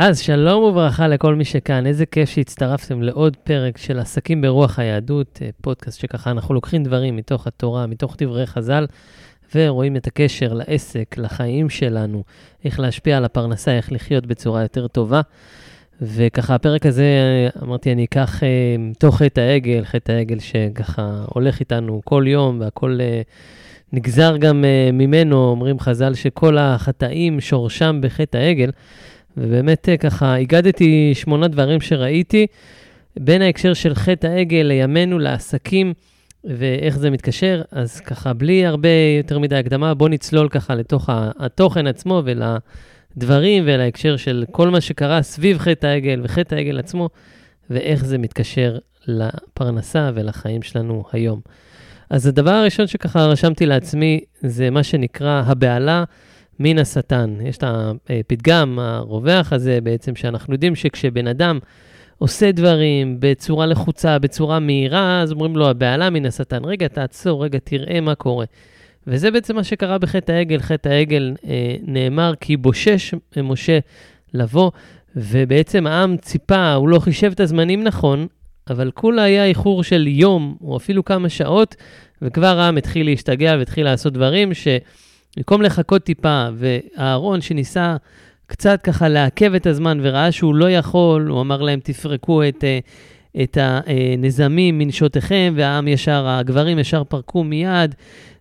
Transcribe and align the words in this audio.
אז 0.00 0.20
שלום 0.20 0.62
וברכה 0.62 1.08
לכל 1.08 1.34
מי 1.34 1.44
שכאן, 1.44 1.86
איזה 1.86 2.06
כיף 2.06 2.28
שהצטרפתם 2.28 3.02
לעוד 3.02 3.36
פרק 3.36 3.78
של 3.78 3.98
עסקים 3.98 4.40
ברוח 4.40 4.78
היהדות, 4.78 5.38
אה, 5.42 5.48
פודקאסט 5.60 6.00
שככה 6.00 6.30
אנחנו 6.30 6.54
לוקחים 6.54 6.82
דברים 6.82 7.16
מתוך 7.16 7.46
התורה, 7.46 7.86
מתוך 7.86 8.16
דברי 8.18 8.46
חז"ל, 8.46 8.86
ורואים 9.54 9.96
את 9.96 10.06
הקשר 10.06 10.52
לעסק, 10.52 11.14
לחיים 11.18 11.70
שלנו, 11.70 12.24
איך 12.64 12.80
להשפיע 12.80 13.16
על 13.16 13.24
הפרנסה, 13.24 13.76
איך 13.76 13.92
לחיות 13.92 14.26
בצורה 14.26 14.62
יותר 14.62 14.88
טובה. 14.88 15.20
וככה, 16.02 16.54
הפרק 16.54 16.86
הזה, 16.86 17.02
אה, 17.02 17.62
אמרתי, 17.62 17.92
אני 17.92 18.04
אקח 18.04 18.42
אה, 18.42 18.76
מתוך 18.78 19.22
חטא 19.22 19.40
העגל, 19.40 19.84
חטא 19.84 20.12
העגל 20.12 20.38
שככה 20.38 21.24
הולך 21.34 21.60
איתנו 21.60 22.00
כל 22.04 22.24
יום, 22.26 22.60
והכל 22.60 22.98
אה, 23.00 23.22
נגזר 23.92 24.36
גם 24.36 24.64
אה, 24.64 24.90
ממנו, 24.92 25.36
אומרים 25.36 25.80
חז"ל 25.80 26.14
שכל 26.14 26.58
החטאים 26.58 27.40
שורשם 27.40 28.00
בחטא 28.02 28.36
העגל. 28.36 28.70
ובאמת 29.36 29.88
אה, 29.88 29.96
ככה, 29.96 30.34
הגדתי 30.36 31.12
שמונה 31.14 31.48
דברים 31.48 31.80
שראיתי, 31.80 32.46
בין 33.16 33.42
ההקשר 33.42 33.74
של 33.74 33.94
חטא 33.94 34.26
העגל 34.26 34.62
לימינו, 34.62 35.18
לעסקים, 35.18 35.92
ואיך 36.44 36.98
זה 36.98 37.10
מתקשר. 37.10 37.62
אז 37.72 38.00
ככה, 38.00 38.32
בלי 38.32 38.66
הרבה 38.66 38.88
יותר 39.18 39.38
מדי 39.38 39.56
הקדמה, 39.56 39.94
בואו 39.94 40.08
נצלול 40.08 40.48
ככה 40.48 40.74
לתוך 40.74 41.08
התוכן 41.38 41.86
עצמו 41.86 42.22
ולדברים 42.24 43.62
ולהקשר 43.66 44.16
של 44.16 44.44
כל 44.50 44.70
מה 44.70 44.80
שקרה 44.80 45.22
סביב 45.22 45.58
חטא 45.58 45.86
העגל 45.86 46.20
וחטא 46.24 46.54
העגל 46.54 46.78
עצמו, 46.78 47.08
ואיך 47.70 48.04
זה 48.04 48.18
מתקשר 48.18 48.78
לפרנסה 49.06 50.10
ולחיים 50.14 50.62
שלנו 50.62 51.04
היום. 51.12 51.40
אז 52.10 52.26
הדבר 52.26 52.50
הראשון 52.50 52.86
שככה 52.86 53.26
רשמתי 53.26 53.66
לעצמי, 53.66 54.20
זה 54.40 54.70
מה 54.70 54.82
שנקרא 54.82 55.42
הבהלה 55.46 56.04
מן 56.60 56.78
השטן. 56.78 57.34
יש 57.44 57.56
את 57.56 57.64
הפתגם 57.66 58.78
הרווח 58.78 59.52
הזה 59.52 59.78
בעצם, 59.82 60.16
שאנחנו 60.16 60.54
יודעים 60.54 60.74
שכשבן 60.74 61.26
אדם 61.26 61.58
עושה 62.18 62.52
דברים 62.52 63.16
בצורה 63.20 63.66
לחוצה, 63.66 64.18
בצורה 64.18 64.58
מהירה, 64.58 65.22
אז 65.22 65.32
אומרים 65.32 65.56
לו, 65.56 65.68
הבהלה 65.68 66.10
מן 66.10 66.26
השטן. 66.26 66.64
רגע, 66.64 66.88
תעצור, 66.88 67.44
רגע, 67.44 67.58
תראה 67.64 68.00
מה 68.00 68.14
קורה. 68.14 68.44
וזה 69.06 69.30
בעצם 69.30 69.56
מה 69.56 69.64
שקרה 69.64 69.98
בחטא 69.98 70.32
העגל. 70.32 70.58
חטא 70.58 70.88
העגל 70.88 71.34
אה, 71.46 71.76
נאמר 71.82 72.32
כי 72.40 72.56
בושש 72.56 73.14
משה 73.42 73.78
לבוא, 74.34 74.70
ובעצם 75.16 75.86
העם 75.86 76.16
ציפה, 76.16 76.72
הוא 76.72 76.88
לא 76.88 76.98
חישב 76.98 77.32
את 77.32 77.40
הזמנים 77.40 77.84
נכון, 77.84 78.26
אבל 78.70 78.90
כולה 78.94 79.22
היה 79.22 79.44
איחור 79.44 79.82
של 79.82 80.06
יום, 80.06 80.56
או 80.60 80.76
אפילו 80.76 81.04
כמה 81.04 81.28
שעות, 81.28 81.76
וכבר 82.22 82.58
העם 82.58 82.76
התחיל 82.76 83.06
להשתגע 83.06 83.54
והתחיל 83.58 83.84
לעשות 83.84 84.12
דברים 84.12 84.54
שבמקום 85.34 85.62
לחכות 85.62 86.02
טיפה, 86.02 86.48
ואהרון 86.54 87.40
שניסה 87.40 87.96
קצת 88.46 88.82
ככה 88.82 89.08
לעכב 89.08 89.54
את 89.54 89.66
הזמן 89.66 89.98
וראה 90.02 90.32
שהוא 90.32 90.54
לא 90.54 90.70
יכול, 90.70 91.28
הוא 91.28 91.40
אמר 91.40 91.62
להם, 91.62 91.80
תפרקו 91.80 92.42
את, 92.48 92.64
אה, 92.64 92.78
את 93.42 93.58
הנזמים 93.60 94.78
מנשותיכם, 94.78 95.54
והעם 95.56 95.88
ישר, 95.88 96.26
הגברים 96.28 96.78
ישר 96.78 97.04
פרקו 97.04 97.44
מיד, 97.44 97.94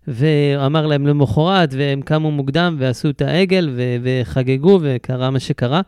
ואמר 0.08 0.88
להם 0.88 1.08
למחרת, 1.08 1.74
והם 1.78 2.02
קמו 2.02 2.32
מוקדם 2.32 2.76
ועשו 2.80 3.10
את 3.10 3.22
העגל 3.22 3.70
ו- 3.76 3.96
וחגגו, 4.04 4.80
וקרה 4.82 5.30
מה 5.30 5.40
שקרה. 5.40 5.82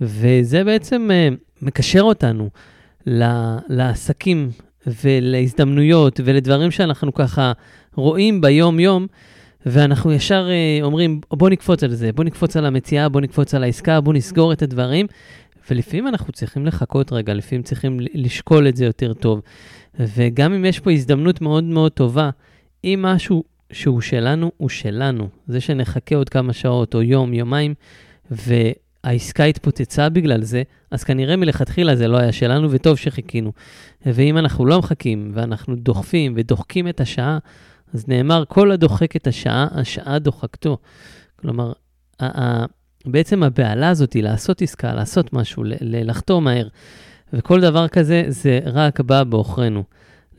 וזה 0.00 0.64
בעצם 0.64 1.10
אה, 1.10 1.28
מקשר 1.62 2.02
אותנו 2.02 2.50
לעסקים 3.68 4.50
ולהזדמנויות 5.04 6.20
ולדברים 6.24 6.70
שאנחנו 6.70 7.14
ככה 7.14 7.52
רואים 7.94 8.40
ביום-יום, 8.40 9.06
ואנחנו 9.70 10.12
ישר 10.12 10.48
uh, 10.48 10.84
אומרים, 10.84 11.20
בוא 11.30 11.50
נקפוץ 11.50 11.84
על 11.84 11.94
זה, 11.94 12.12
בוא 12.12 12.24
נקפוץ 12.24 12.56
על 12.56 12.66
המציאה, 12.66 13.08
בוא 13.08 13.20
נקפוץ 13.20 13.54
על 13.54 13.62
העסקה, 13.62 14.00
בוא 14.00 14.14
נסגור 14.14 14.52
את 14.52 14.62
הדברים, 14.62 15.06
ולפעמים 15.70 16.08
אנחנו 16.08 16.32
צריכים 16.32 16.66
לחכות 16.66 17.12
רגע, 17.12 17.34
לפעמים 17.34 17.62
צריכים 17.62 18.00
לשקול 18.14 18.68
את 18.68 18.76
זה 18.76 18.84
יותר 18.84 19.12
טוב. 19.12 19.40
וגם 19.98 20.52
אם 20.52 20.64
יש 20.64 20.80
פה 20.80 20.90
הזדמנות 20.90 21.40
מאוד 21.40 21.64
מאוד 21.64 21.92
טובה, 21.92 22.30
אם 22.84 22.98
משהו 23.02 23.44
שהוא 23.72 24.00
שלנו, 24.00 24.52
הוא 24.56 24.68
שלנו. 24.68 25.28
זה 25.48 25.60
שנחכה 25.60 26.16
עוד 26.16 26.28
כמה 26.28 26.52
שעות 26.52 26.94
או 26.94 27.02
יום, 27.02 27.34
יומיים, 27.34 27.74
ו... 28.30 28.54
העסקה 29.04 29.44
התפוצצה 29.44 30.08
בגלל 30.08 30.42
זה, 30.42 30.62
אז 30.90 31.04
כנראה 31.04 31.36
מלכתחילה 31.36 31.96
זה 31.96 32.08
לא 32.08 32.16
היה 32.16 32.32
שלנו, 32.32 32.68
וטוב 32.70 32.96
שחיכינו. 32.96 33.52
ואם 34.06 34.38
אנחנו 34.38 34.66
לא 34.66 34.78
מחכים, 34.78 35.30
ואנחנו 35.34 35.76
דוחפים 35.76 36.32
ודוחקים 36.36 36.88
את 36.88 37.00
השעה, 37.00 37.38
אז 37.94 38.08
נאמר, 38.08 38.44
כל 38.48 38.70
הדוחק 38.70 39.16
את 39.16 39.26
השעה, 39.26 39.66
השעה 39.70 40.18
דוחקתו. 40.18 40.78
כלומר, 41.36 41.72
בעצם 43.06 43.42
הבהלה 43.42 43.88
הזאת 43.88 44.12
היא 44.12 44.22
לעשות 44.22 44.62
עסקה, 44.62 44.94
לעשות 44.94 45.32
משהו, 45.32 45.62
לחתום 45.80 46.44
מהר, 46.44 46.68
וכל 47.32 47.60
דבר 47.60 47.88
כזה, 47.88 48.24
זה 48.28 48.60
רק 48.64 49.00
בא 49.00 49.24
בעוכרינו. 49.24 49.84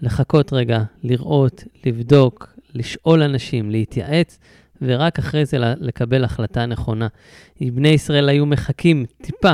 לחכות 0.01 0.53
רגע, 0.53 0.83
לראות, 1.03 1.63
לבדוק, 1.85 2.53
לשאול 2.73 3.21
אנשים, 3.21 3.71
להתייעץ, 3.71 4.39
ורק 4.81 5.19
אחרי 5.19 5.45
זה 5.45 5.57
לקבל 5.59 6.23
החלטה 6.23 6.65
נכונה. 6.65 7.07
אם 7.61 7.69
בני 7.75 7.87
ישראל 7.87 8.29
היו 8.29 8.45
מחכים 8.45 9.05
טיפה, 9.21 9.53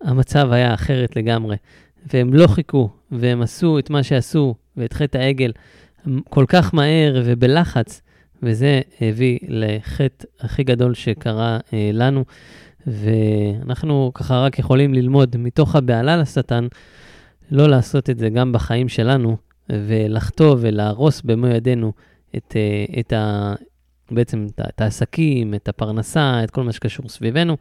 המצב 0.00 0.52
היה 0.52 0.74
אחרת 0.74 1.16
לגמרי. 1.16 1.56
והם 2.12 2.34
לא 2.34 2.46
חיכו, 2.46 2.90
והם 3.10 3.42
עשו 3.42 3.78
את 3.78 3.90
מה 3.90 4.02
שעשו, 4.02 4.54
ואת 4.76 4.92
חטא 4.92 5.18
העגל, 5.18 5.52
כל 6.28 6.44
כך 6.48 6.74
מהר 6.74 7.22
ובלחץ, 7.24 8.02
וזה 8.42 8.80
הביא 9.00 9.38
לחטא 9.48 10.26
הכי 10.40 10.64
גדול 10.64 10.94
שקרה 10.94 11.58
אה, 11.72 11.90
לנו. 11.92 12.24
ואנחנו 12.86 14.10
ככה 14.14 14.38
רק 14.40 14.58
יכולים 14.58 14.94
ללמוד 14.94 15.36
מתוך 15.36 15.76
הבהלה 15.76 16.16
לשטן, 16.16 16.66
לא 17.50 17.68
לעשות 17.68 18.10
את 18.10 18.18
זה 18.18 18.28
גם 18.28 18.52
בחיים 18.52 18.88
שלנו, 18.88 19.36
ולחטוא 19.70 20.56
ולהרוס 20.60 21.22
במו 21.22 21.46
ידינו 21.46 21.92
את, 22.36 22.56
אה, 22.56 23.00
את, 23.00 23.12
ה, 23.12 23.54
בעצם 24.10 24.46
את 24.60 24.80
העסקים, 24.80 25.54
את 25.54 25.68
הפרנסה, 25.68 26.44
את 26.44 26.50
כל 26.50 26.62
מה 26.62 26.72
שקשור 26.72 27.08
סביבנו, 27.08 27.56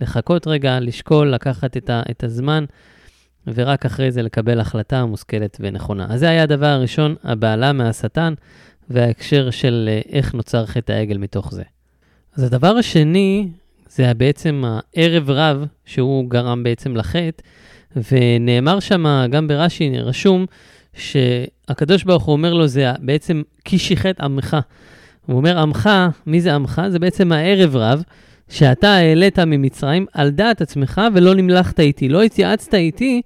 לחכות 0.00 0.46
רגע, 0.46 0.80
לשקול, 0.80 1.28
לקחת 1.28 1.76
את, 1.76 1.90
ה, 1.90 2.02
את 2.10 2.24
הזמן, 2.24 2.64
ורק 3.54 3.86
אחרי 3.86 4.10
זה 4.10 4.22
לקבל 4.22 4.60
החלטה 4.60 5.04
מושכלת 5.04 5.56
ונכונה. 5.60 6.06
אז 6.10 6.20
זה 6.20 6.28
היה 6.28 6.42
הדבר 6.42 6.66
הראשון, 6.66 7.14
הבעלה 7.24 7.72
מהשטן, 7.72 8.34
וההקשר 8.90 9.50
של 9.50 9.88
אה, 9.92 10.00
איך 10.12 10.34
נוצר 10.34 10.66
חטא 10.66 10.92
העגל 10.92 11.18
מתוך 11.18 11.52
זה. 11.54 11.62
אז 12.36 12.42
הדבר 12.42 12.76
השני, 12.76 13.48
זה 13.88 14.14
בעצם 14.14 14.64
הערב 14.66 15.30
רב, 15.30 15.64
שהוא 15.84 16.30
גרם 16.30 16.62
בעצם 16.62 16.96
לחטא, 16.96 17.42
ונאמר 18.12 18.80
שם, 18.80 19.26
גם 19.30 19.48
ברש"י 19.48 19.98
רשום, 19.98 20.46
שהקדוש 20.94 22.04
ברוך 22.04 22.24
הוא 22.24 22.32
אומר 22.32 22.54
לו, 22.54 22.66
זה 22.66 22.92
בעצם 22.98 23.42
כי 23.64 23.78
שיחת 23.78 24.20
עמך. 24.20 24.56
הוא 25.26 25.36
אומר, 25.36 25.58
עמך, 25.58 25.90
מי 26.26 26.40
זה 26.40 26.54
עמך? 26.54 26.82
זה 26.88 26.98
בעצם 26.98 27.32
הערב 27.32 27.76
רב, 27.76 28.02
שאתה 28.48 28.94
העלית 28.94 29.38
ממצרים 29.38 30.06
על 30.12 30.30
דעת 30.30 30.60
עצמך 30.60 31.00
ולא 31.14 31.34
נמלכת 31.34 31.80
איתי. 31.80 32.08
לא 32.08 32.22
התייעצת 32.22 32.74
איתי 32.74 33.22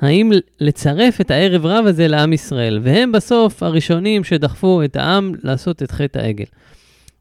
האם 0.00 0.30
לצרף 0.60 1.20
את 1.20 1.30
הערב 1.30 1.66
רב 1.66 1.86
הזה 1.86 2.08
לעם 2.08 2.32
ישראל. 2.32 2.80
והם 2.82 3.12
בסוף 3.12 3.62
הראשונים 3.62 4.24
שדחפו 4.24 4.82
את 4.84 4.96
העם 4.96 5.32
לעשות 5.42 5.82
את 5.82 5.90
חטא 5.90 6.18
העגל. 6.18 6.44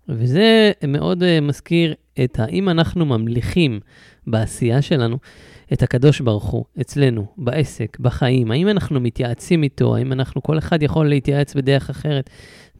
וזה 0.09 0.72
מאוד 0.88 1.23
uh, 1.23 1.25
מזכיר 1.41 1.94
את 2.24 2.40
האם 2.40 2.69
אנחנו 2.69 3.06
ממליכים 3.06 3.80
בעשייה 4.28 4.81
שלנו 4.81 5.18
את 5.74 5.84
הקדוש 5.84 6.22
ברוך 6.22 6.46
הוא 6.46 6.66
אצלנו, 6.81 7.25
בעסק, 7.38 7.97
בחיים, 8.00 8.52
האם 8.52 8.69
אנחנו 8.69 9.00
מתייעצים 9.00 9.63
איתו, 9.63 9.96
האם 9.96 10.13
אנחנו, 10.13 10.44
כל 10.44 10.57
אחד 10.57 10.84
יכול 10.84 11.09
להתייעץ 11.09 11.56
בדרך 11.56 11.90
אחרת. 11.90 12.30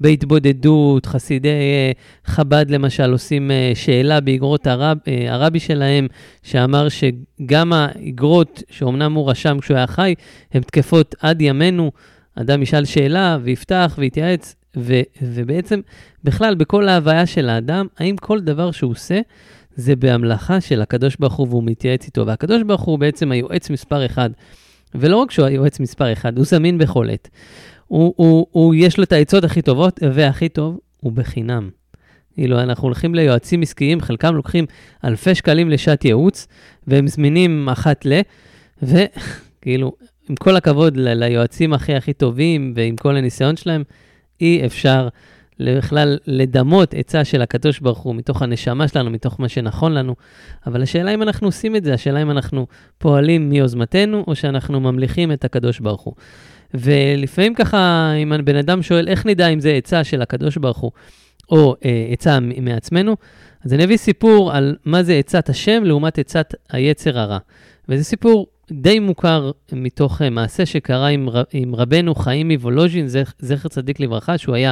בהתבודדות, 0.02 1.06
חסידי 1.06 1.50
אה, 1.50 1.92
חב"ד 2.26 2.66
למשל 2.70 3.12
עושים 3.12 3.52
אה, 3.52 3.72
שאלה 3.76 4.20
באגרות 4.20 4.68
הרב, 4.68 4.98
אה, 5.08 5.34
הרבי 5.34 5.60
שלהם, 5.60 6.08
שאמר 6.44 6.88
שגם 6.90 7.74
האגרות, 7.74 8.64
שאומנם 8.70 9.14
הוא 9.14 9.30
רשם 9.30 9.58
כשהוא 9.60 9.78
היה 9.78 9.88
חי, 9.88 10.14
הן 10.54 10.62
תקפות 10.62 11.16
עד 11.20 11.42
ימינו. 11.42 11.92
אדם 12.36 12.62
ישאל 12.62 12.86
שאלה 12.86 13.38
ויפתח 13.44 13.96
ויתייעץ, 13.98 14.56
ו, 14.78 14.94
ובעצם 15.22 15.80
בכלל 16.24 16.56
בכל 16.56 16.88
ההוויה 16.88 17.26
של 17.26 17.50
האדם, 17.50 17.88
האם 17.98 18.18
כל 18.18 18.40
דבר 18.40 18.72
שהוא 18.72 18.92
עושה 18.92 19.20
זה 19.76 19.96
בהמלכה 19.96 20.62
של 20.62 20.82
הקדוש 20.82 21.16
ברוך 21.20 21.34
הוא 21.34 21.48
והוא 21.50 21.64
מתייעץ 21.66 22.06
איתו. 22.06 22.28
והקדוש 22.28 22.64
ברוך 22.64 22.82
הוא 22.82 23.00
בעצם 23.00 23.32
היועץ 23.32 23.70
מספר 23.70 24.06
אחד. 24.06 24.30
ולא 24.96 25.18
רק 25.18 25.32
שהוא 25.32 25.46
היועץ 25.46 25.80
מספר 25.80 26.14
אחד, 26.14 26.38
הוא 26.38 26.46
זמין 26.46 26.78
בכל 26.78 27.10
עת. 27.10 27.30
הוא, 27.88 28.14
הוא, 28.18 28.48
הוא, 28.52 28.76
יש 28.76 28.98
לו 28.98 29.04
את 29.04 29.12
העצות 29.12 29.44
הכי 29.44 29.62
טובות, 29.62 30.00
והכי 30.14 30.50
טוב, 30.50 30.80
הוא 30.98 31.12
בחינם. 31.12 31.70
כאילו, 32.34 32.60
אנחנו 32.60 32.84
הולכים 32.84 33.16
ליועצים 33.16 33.62
עסקיים, 33.62 34.02
חלקם 34.02 34.36
לוקחים 34.36 34.66
אלפי 35.04 35.36
שקלים 35.36 35.70
לשעת 35.70 36.06
ייעוץ, 36.06 36.48
והם 36.88 37.08
זמינים 37.08 37.70
אחת 37.70 38.06
ל... 38.06 38.20
וכאילו, 38.84 39.94
עם 40.30 40.36
כל 40.36 40.56
הכבוד 40.56 40.98
ל- 40.98 41.24
ליועצים 41.24 41.74
הכי 41.74 41.96
הכי 41.96 42.14
טובים, 42.14 42.74
ועם 42.76 42.96
כל 42.96 43.16
הניסיון 43.16 43.56
שלהם, 43.56 43.84
אי 44.42 44.66
אפשר 44.66 45.08
בכלל 45.60 46.18
לדמות 46.28 46.94
עצה 46.94 47.24
של 47.26 47.42
הקדוש 47.42 47.80
ברוך 47.80 48.00
הוא 48.00 48.16
מתוך 48.16 48.42
הנשמה 48.42 48.88
שלנו, 48.88 49.10
מתוך 49.10 49.40
מה 49.40 49.50
שנכון 49.50 49.94
לנו. 49.94 50.16
אבל 50.68 50.84
השאלה 50.84 51.14
אם 51.14 51.22
אנחנו 51.22 51.48
עושים 51.48 51.76
את 51.76 51.84
זה, 51.84 51.94
השאלה 51.94 52.22
אם 52.22 52.32
אנחנו 52.32 52.68
פועלים 52.98 53.50
מיוזמתנו, 53.50 54.24
או 54.28 54.36
שאנחנו 54.36 54.80
ממליכים 54.80 55.32
את 55.32 55.46
הקדוש 55.46 55.80
ברוך 55.80 56.02
הוא. 56.02 56.14
ולפעמים 56.74 57.54
ככה, 57.54 58.12
אם 58.24 58.34
בן 58.46 58.56
אדם 58.56 58.82
שואל, 58.82 59.08
איך 59.08 59.26
נדע 59.26 59.48
אם 59.48 59.60
זה 59.60 59.72
עצה 59.72 60.04
של 60.04 60.22
הקדוש 60.22 60.58
ברוך 60.58 60.78
הוא, 60.78 60.92
או 61.52 61.76
אה, 61.86 62.08
עצה 62.12 62.40
מעצמנו, 62.62 63.16
אז 63.66 63.74
אני 63.74 63.84
אביא 63.84 63.98
סיפור 63.98 64.54
על 64.54 64.76
מה 64.86 65.04
זה 65.04 65.14
עצת 65.14 65.50
השם 65.50 65.84
לעומת 65.84 66.20
עצת 66.20 66.54
היצר 66.70 67.20
הרע. 67.20 67.38
וזה 67.90 68.04
סיפור 68.04 68.48
די 68.72 69.00
מוכר 69.00 69.52
מתוך 69.74 70.22
uh, 70.22 70.30
מעשה 70.30 70.66
שקרה 70.66 71.08
עם, 71.08 71.30
עם 71.54 71.76
רבנו 71.76 72.16
חיים 72.16 72.48
מוולוז'ין, 72.48 73.08
זכר 73.40 73.70
צדיק 73.70 74.00
לברכה, 74.00 74.38
שהוא 74.38 74.56
היה 74.56 74.72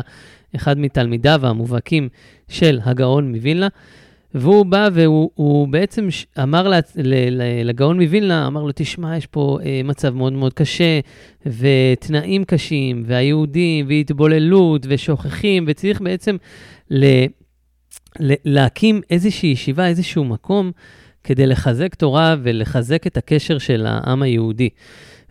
אחד 0.55 0.79
מתלמידיו 0.79 1.39
המובהקים 1.43 2.09
של 2.49 2.79
הגאון 2.83 3.31
מווילנה. 3.35 3.67
והוא 4.33 4.65
בא 4.65 4.89
והוא 4.93 5.67
בעצם 5.67 6.07
אמר 6.43 6.67
לה, 6.67 6.79
לגאון 7.63 8.01
מווילנה, 8.01 8.47
אמר 8.47 8.63
לו, 8.63 8.71
תשמע, 8.75 9.17
יש 9.17 9.25
פה 9.25 9.57
אה, 9.65 9.81
מצב 9.83 10.15
מאוד 10.15 10.33
מאוד 10.33 10.53
קשה, 10.53 10.99
ותנאים 11.45 12.43
קשים, 12.43 13.03
והיהודים, 13.05 13.85
והתבוללות, 13.89 14.85
ושוכחים, 14.89 15.65
וצריך 15.67 16.01
בעצם 16.01 16.37
ל, 16.91 17.05
ל, 18.19 18.33
להקים 18.45 19.01
איזושהי 19.09 19.49
ישיבה, 19.49 19.87
איזשהו 19.87 20.25
מקום, 20.25 20.71
כדי 21.27 21.47
לחזק 21.47 21.95
תורה 21.95 22.35
ולחזק 22.43 23.07
את 23.07 23.17
הקשר 23.17 23.57
של 23.57 23.85
העם 23.85 24.21
היהודי. 24.21 24.69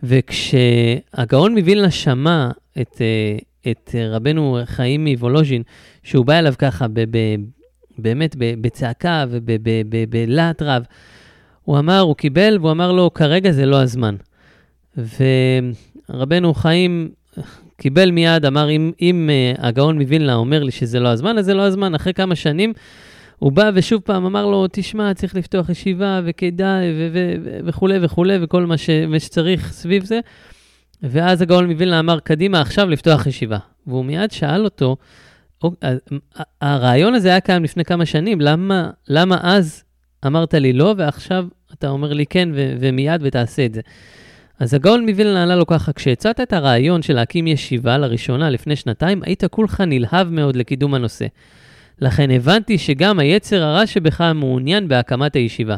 וכשהגאון 0.03 1.59
מווילנה 1.59 1.91
שמע 1.91 2.51
את, 2.81 3.01
אה, 3.01 3.37
את 3.71 3.95
רבנו 4.11 4.59
חיים 4.65 5.05
מוולוז'ין, 5.05 5.63
שהוא 6.03 6.27
בא 6.27 6.39
אליו 6.39 6.55
ככה 6.59 6.89
ב, 6.89 7.01
ב, 7.01 7.19
באמת 7.99 8.37
בצעקה 8.39 9.25
ובלהט 9.31 10.63
רב, 10.63 10.83
הוא 11.63 11.79
אמר, 11.79 12.01
הוא 12.01 12.17
קיבל, 12.17 12.59
והוא 12.61 12.71
אמר 12.71 12.93
לו, 12.93 13.15
כרגע 13.15 13.51
זה 13.51 13.67
לא 13.67 13.83
הזמן. 13.83 14.17
ורבנו 16.09 16.55
חיים 16.55 17.11
קיבל 17.77 18.11
מיד, 18.11 18.45
אמר, 18.45 18.71
אם, 18.71 18.93
אם 19.01 19.31
uh, 19.57 19.61
הגאון 19.67 19.99
מווילנה 19.99 20.35
אומר 20.35 20.63
לי 20.63 20.71
שזה 20.71 21.01
לא 21.01 21.09
הזמן, 21.09 21.39
אז 21.39 21.45
זה 21.45 21.55
לא 21.55 21.63
הזמן. 21.63 21.95
אחרי 21.95 22.15
כמה 22.15 22.35
שנים, 22.35 22.73
הוא 23.39 23.53
בא 23.53 23.71
ושוב 23.75 24.03
פעם 24.05 24.25
אמר 24.27 24.47
לו, 24.47 24.67
תשמע, 24.73 25.15
צריך 25.15 25.35
לפתוח 25.35 25.69
ישיבה 25.69 26.21
וכדאי 26.25 26.87
וכולי 27.65 27.99
וכולי, 28.03 28.39
וכל 28.43 28.67
מה, 28.67 28.77
ש, 28.77 28.91
מה 28.91 29.21
שצריך 29.21 29.73
סביב 29.73 30.05
זה. 30.05 30.21
ואז 31.03 31.43
הגאון 31.43 31.71
מווילנה 31.71 32.01
אמר, 32.01 32.21
קדימה, 32.21 32.61
עכשיו 32.61 32.91
לפתוח 32.91 33.27
ישיבה. 33.27 33.59
והוא 33.87 34.05
מיד 34.05 34.31
שאל 34.31 34.65
אותו, 34.65 34.97
הרעיון 36.61 37.15
הזה 37.15 37.29
היה 37.29 37.41
קיים 37.41 37.65
לפני 37.65 37.85
כמה 37.85 38.07
שנים, 38.07 38.41
למה, 38.41 38.91
למה 39.09 39.39
אז 39.43 39.85
אמרת 40.27 40.55
לי 40.55 40.73
לא, 40.73 40.95
ועכשיו 40.97 41.47
אתה 41.73 41.89
אומר 41.89 42.13
לי 42.13 42.27
כן, 42.27 42.49
ומיד 42.55 43.21
ותעשה 43.25 43.67
את 43.67 43.75
זה. 43.75 43.81
אז 44.59 44.75
הגאון 44.75 45.07
מווילנה 45.09 45.43
ענה 45.43 45.57
לו 45.57 45.67
ככה, 45.67 45.93
כשהצעת 45.93 46.41
את 46.41 46.53
הרעיון 46.53 47.03
של 47.03 47.15
להקים 47.15 47.47
ישיבה 47.47 47.99
לראשונה 47.99 48.51
לפני 48.51 48.77
שנתיים, 48.77 49.23
היית 49.23 49.45
כולך 49.45 49.81
נלהב 49.81 50.31
מאוד 50.31 50.57
לקידום 50.57 50.95
הנושא. 50.95 51.27
לכן 52.01 52.31
הבנתי 52.31 52.79
שגם 52.79 53.19
היצר 53.19 53.63
הרע 53.63 53.87
שבך 53.87 54.21
מעוניין 54.35 54.89
בהקמת 54.89 55.37
הישיבה. 55.37 55.77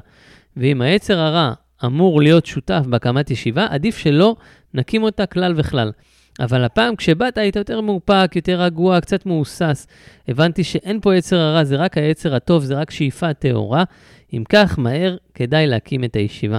ואם 0.56 0.82
היצר 0.82 1.18
הרע 1.18 1.52
אמור 1.84 2.22
להיות 2.22 2.46
שותף 2.46 2.82
בהקמת 2.88 3.30
ישיבה, 3.30 3.66
עדיף 3.70 3.98
שלא 3.98 4.36
נקים 4.74 5.02
אותה 5.02 5.26
כלל 5.26 5.54
וכלל. 5.56 5.92
אבל 6.40 6.64
הפעם 6.64 6.96
כשבאת 6.96 7.38
היית 7.38 7.56
יותר 7.56 7.80
מאופק, 7.80 8.32
יותר 8.36 8.62
רגוע, 8.62 9.00
קצת 9.00 9.26
מהוסס. 9.26 9.86
הבנתי 10.28 10.64
שאין 10.64 11.00
פה 11.00 11.16
יצר 11.16 11.36
הרע, 11.36 11.64
זה 11.64 11.76
רק 11.76 11.98
היצר 11.98 12.34
הטוב, 12.34 12.64
זה 12.64 12.74
רק 12.74 12.90
שאיפה 12.90 13.34
טהורה. 13.34 13.84
אם 14.32 14.44
כך, 14.48 14.78
מהר 14.78 15.16
כדאי 15.34 15.66
להקים 15.66 16.04
את 16.04 16.16
הישיבה. 16.16 16.58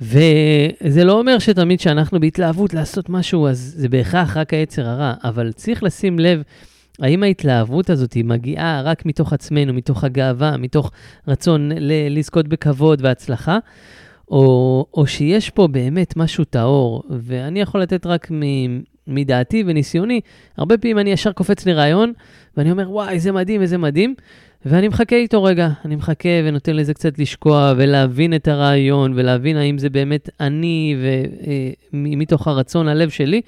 וזה 0.00 1.04
לא 1.04 1.12
אומר 1.12 1.38
שתמיד 1.38 1.78
כשאנחנו 1.78 2.20
בהתלהבות 2.20 2.74
לעשות 2.74 3.08
משהו, 3.08 3.48
אז 3.48 3.74
זה 3.76 3.88
בהכרח 3.88 4.36
רק 4.36 4.54
היצר 4.54 4.88
הרע, 4.88 5.14
אבל 5.24 5.52
צריך 5.52 5.82
לשים 5.82 6.18
לב 6.18 6.42
האם 7.00 7.22
ההתלהבות 7.22 7.90
הזאת 7.90 8.16
מגיעה 8.24 8.82
רק 8.84 9.06
מתוך 9.06 9.32
עצמנו, 9.32 9.72
מתוך 9.72 10.04
הגאווה, 10.04 10.56
מתוך 10.56 10.90
רצון 11.28 11.72
ל- 11.76 12.18
לזכות 12.18 12.48
בכבוד 12.48 13.00
והצלחה, 13.02 13.58
או, 14.30 14.86
או 14.94 15.06
שיש 15.06 15.50
פה 15.50 15.68
באמת 15.68 16.16
משהו 16.16 16.44
טהור, 16.44 17.02
ואני 17.10 17.60
יכול 17.60 17.80
לתת 17.80 18.06
רק 18.06 18.30
מ- 18.30 18.80
מדעתי 19.06 19.64
וניסיוני, 19.66 20.20
הרבה 20.56 20.78
פעמים 20.78 20.98
אני 20.98 21.10
ישר 21.10 21.32
קופץ 21.32 21.66
לי 21.66 21.72
רעיון, 21.72 22.12
ואני 22.56 22.70
אומר, 22.70 22.90
וואי, 22.90 23.14
איזה 23.14 23.32
מדהים, 23.32 23.62
איזה 23.62 23.78
מדהים, 23.78 24.14
ואני 24.64 24.88
מחכה 24.88 25.16
איתו 25.16 25.42
רגע, 25.42 25.68
אני 25.84 25.96
מחכה 25.96 26.28
ונותן 26.44 26.76
לזה 26.76 26.94
קצת 26.94 27.18
לשקוע 27.18 27.72
ולהבין 27.76 28.34
את 28.34 28.48
הרעיון, 28.48 29.12
ולהבין 29.16 29.56
האם 29.56 29.78
זה 29.78 29.90
באמת 29.90 30.30
אני 30.40 30.96
ומתוך 31.92 32.48
אה, 32.48 32.52
הרצון, 32.52 32.88
הלב 32.88 33.10
שלי, 33.10 33.40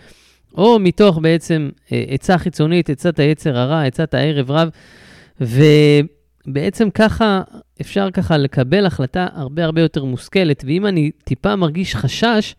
או 0.54 0.78
מתוך 0.78 1.18
בעצם 1.22 1.70
אה, 1.92 2.04
עצה 2.08 2.38
חיצונית, 2.38 2.90
עצת 2.90 3.18
היצר 3.18 3.58
הרע, 3.58 3.82
עצת 3.82 4.14
הערב 4.14 4.50
רב, 4.50 4.68
ובעצם 5.40 6.90
ככה 6.90 7.42
אפשר 7.80 8.10
ככה 8.10 8.36
לקבל 8.36 8.86
החלטה 8.86 9.26
הרבה 9.34 9.64
הרבה 9.64 9.80
יותר 9.80 10.04
מושכלת, 10.04 10.64
ואם 10.66 10.86
אני 10.86 11.10
טיפה 11.24 11.56
מרגיש 11.56 11.96
חשש, 11.96 12.54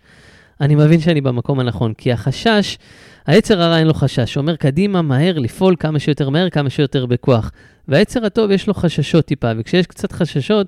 אני 0.62 0.76
מבין 0.76 1.00
שאני 1.00 1.22
במקום 1.22 1.60
הנכון, 1.60 1.94
כי 1.94 2.12
החשש, 2.12 2.78
היצר 3.26 3.62
הרע 3.62 3.80
אין 3.80 3.88
לו 3.88 3.94
חשש, 3.94 4.36
הוא 4.36 4.42
אומר 4.42 4.56
קדימה, 4.56 5.02
מהר, 5.02 5.40
לפעול 5.40 5.76
כמה 5.80 6.00
שיותר 6.00 6.30
מהר, 6.30 6.50
כמה 6.50 6.70
שיותר 6.70 7.06
בכוח. 7.06 7.52
והיצר 7.88 8.26
הטוב 8.26 8.52
יש 8.52 8.68
לו 8.68 8.74
חששות 8.74 9.26
טיפה, 9.26 9.52
וכשיש 9.58 9.88
קצת 9.88 10.12
חששות, 10.12 10.68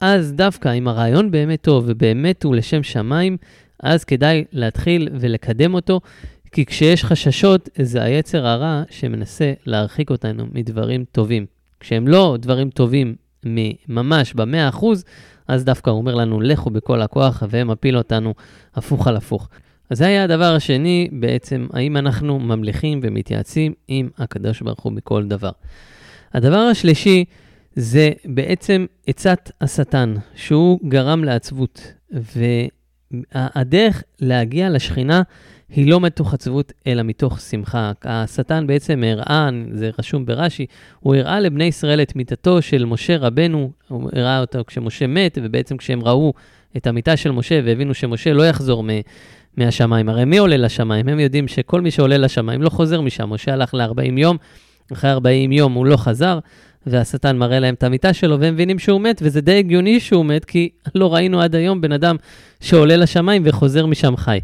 אז 0.00 0.32
דווקא 0.32 0.74
אם 0.74 0.88
הרעיון 0.88 1.30
באמת 1.30 1.60
טוב 1.62 1.84
ובאמת 1.86 2.44
הוא 2.44 2.56
לשם 2.56 2.82
שמיים, 2.82 3.36
אז 3.82 4.04
כדאי 4.04 4.44
להתחיל 4.52 5.08
ולקדם 5.20 5.74
אותו, 5.74 6.00
כי 6.56 6.66
כשיש 6.66 7.04
חששות, 7.04 7.68
זה 7.82 8.02
היצר 8.02 8.46
הרע 8.46 8.82
שמנסה 8.90 9.52
להרחיק 9.66 10.10
אותנו 10.10 10.46
מדברים 10.52 11.04
טובים. 11.12 11.46
כשהם 11.80 12.08
לא 12.08 12.36
דברים 12.40 12.70
טובים 12.70 13.14
ממש 13.88 14.34
ב-100%, 14.34 14.84
אז 15.48 15.64
דווקא 15.64 15.90
הוא 15.90 15.98
אומר 15.98 16.14
לנו, 16.14 16.40
לכו 16.40 16.70
בכל 16.70 17.02
הכוח, 17.02 17.42
ומפיל 17.50 17.96
אותנו 17.96 18.34
הפוך 18.74 19.06
על 19.06 19.16
הפוך. 19.16 19.48
אז 19.90 19.98
זה 19.98 20.06
היה 20.06 20.24
הדבר 20.24 20.54
השני, 20.54 21.08
בעצם, 21.12 21.66
האם 21.72 21.96
אנחנו 21.96 22.38
ממליכים 22.38 23.00
ומתייעצים 23.02 23.72
עם 23.88 24.08
הקדוש 24.18 24.62
ברוך 24.62 24.80
הוא 24.80 24.92
בכל 24.92 25.24
דבר. 25.24 25.52
הדבר 26.34 26.58
השלישי 26.58 27.24
זה 27.74 28.10
בעצם 28.24 28.86
עצת 29.06 29.50
השטן, 29.60 30.14
שהוא 30.34 30.78
גרם 30.88 31.24
לעצבות. 31.24 31.92
והדרך 33.12 34.02
להגיע 34.20 34.70
לשכינה 34.70 35.22
היא 35.68 35.90
לא 35.90 36.00
מתוך 36.00 36.34
עצבות, 36.34 36.72
אלא 36.86 37.02
מתוך 37.02 37.40
שמחה. 37.40 37.92
השטן 38.04 38.66
בעצם 38.66 39.02
הראה, 39.06 39.48
זה 39.72 39.90
רשום 39.98 40.26
ברש"י, 40.26 40.66
הוא 41.00 41.14
הראה 41.14 41.40
לבני 41.40 41.64
ישראל 41.64 42.02
את 42.02 42.16
מיתתו 42.16 42.62
של 42.62 42.84
משה 42.84 43.16
רבנו, 43.16 43.70
הוא 43.88 44.10
הראה 44.12 44.40
אותו 44.40 44.58
כשמשה 44.66 45.06
מת, 45.06 45.38
ובעצם 45.42 45.76
כשהם 45.76 46.04
ראו 46.04 46.32
את 46.76 46.86
המיטה 46.86 47.16
של 47.16 47.30
משה 47.30 47.60
והבינו 47.64 47.94
שמשה 47.94 48.32
לא 48.32 48.46
יחזור 48.48 48.82
מ... 48.82 48.88
מהשמיים. 49.56 50.08
הרי 50.08 50.24
מי 50.24 50.38
עולה 50.38 50.56
לשמיים? 50.56 51.08
הם 51.08 51.20
יודעים 51.20 51.48
שכל 51.48 51.80
מי 51.80 51.90
שעולה 51.90 52.18
לשמיים 52.18 52.62
לא 52.62 52.70
חוזר 52.70 53.00
משם. 53.00 53.30
משה 53.30 53.52
הלך 53.52 53.74
ל-40 53.74 54.18
יום, 54.18 54.36
אחרי 54.92 55.10
40 55.10 55.52
יום 55.52 55.72
הוא 55.72 55.86
לא 55.86 55.96
חזר, 55.96 56.38
והשטן 56.86 57.36
מראה 57.36 57.60
להם 57.60 57.74
את 57.74 57.82
המיטה 57.82 58.12
שלו, 58.12 58.40
והם 58.40 58.54
מבינים 58.54 58.78
שהוא 58.78 59.00
מת, 59.00 59.20
וזה 59.24 59.40
די 59.40 59.58
הגיוני 59.58 60.00
שהוא 60.00 60.24
מת, 60.24 60.44
כי 60.44 60.68
לא 60.94 61.14
ראינו 61.14 61.40
עד 61.40 61.54
היום 61.54 61.80
בן 61.80 61.92
אדם 61.92 62.16
שעולה 62.60 62.96
לשמיים 62.96 63.42
וחוזר 63.44 63.86
משם 63.86 64.16
חי. 64.16 64.38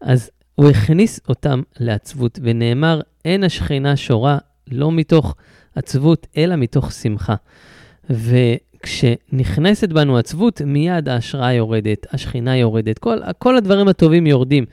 אז 0.00 0.30
הוא 0.54 0.70
הכניס 0.70 1.20
אותם 1.28 1.62
לעצבות, 1.80 2.38
ונאמר, 2.42 3.00
אין 3.24 3.44
השכינה 3.44 3.96
שורה 3.96 4.38
לא 4.70 4.92
מתוך 4.92 5.34
עצבות, 5.74 6.26
אלא 6.36 6.56
מתוך 6.56 6.92
שמחה. 6.92 7.34
וכשנכנסת 8.10 9.88
בנו 9.88 10.18
עצבות, 10.18 10.60
מיד 10.66 11.08
ההשראה 11.08 11.52
יורדת, 11.52 12.06
השכינה 12.14 12.56
יורדת, 12.56 12.98
כל, 12.98 13.18
כל 13.38 13.56
הדברים 13.56 13.88
הטובים 13.88 14.26
יורדים. 14.26 14.64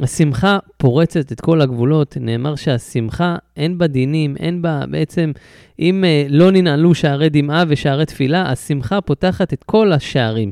השמחה 0.00 0.58
פורצת 0.76 1.32
את 1.32 1.40
כל 1.40 1.60
הגבולות, 1.60 2.16
נאמר 2.20 2.54
שהשמחה 2.54 3.36
אין 3.56 3.78
בה 3.78 3.86
דינים, 3.86 4.36
אין 4.36 4.62
בה 4.62 4.84
בעצם, 4.90 5.32
אם 5.78 6.04
uh, 6.04 6.32
לא 6.32 6.50
ננעלו 6.50 6.94
שערי 6.94 7.28
דמעה 7.28 7.64
ושערי 7.68 8.06
תפילה, 8.06 8.50
השמחה 8.50 9.00
פותחת 9.00 9.52
את 9.52 9.64
כל 9.64 9.92
השערים. 9.92 10.50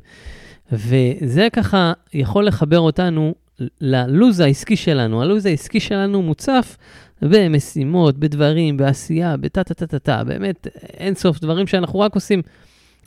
וזה 0.73 1.49
ככה 1.53 1.93
יכול 2.15 2.47
לחבר 2.47 2.81
אותנו 2.81 3.35
ללו"ז 3.81 4.41
העסקי 4.41 4.77
שלנו. 4.77 5.23
הלו"ז 5.23 5.47
העסקי 5.47 5.81
שלנו 5.81 6.23
מוצף 6.23 6.77
במשימות, 7.23 8.19
בדברים, 8.19 8.77
בעשייה, 8.77 9.37
בטה-טה-טה-טה, 9.37 10.25
באמת 10.25 10.67
אין 10.83 11.15
סוף 11.15 11.41
דברים 11.41 11.67
שאנחנו 11.67 12.01
רק 12.01 12.15
עושים. 12.15 12.43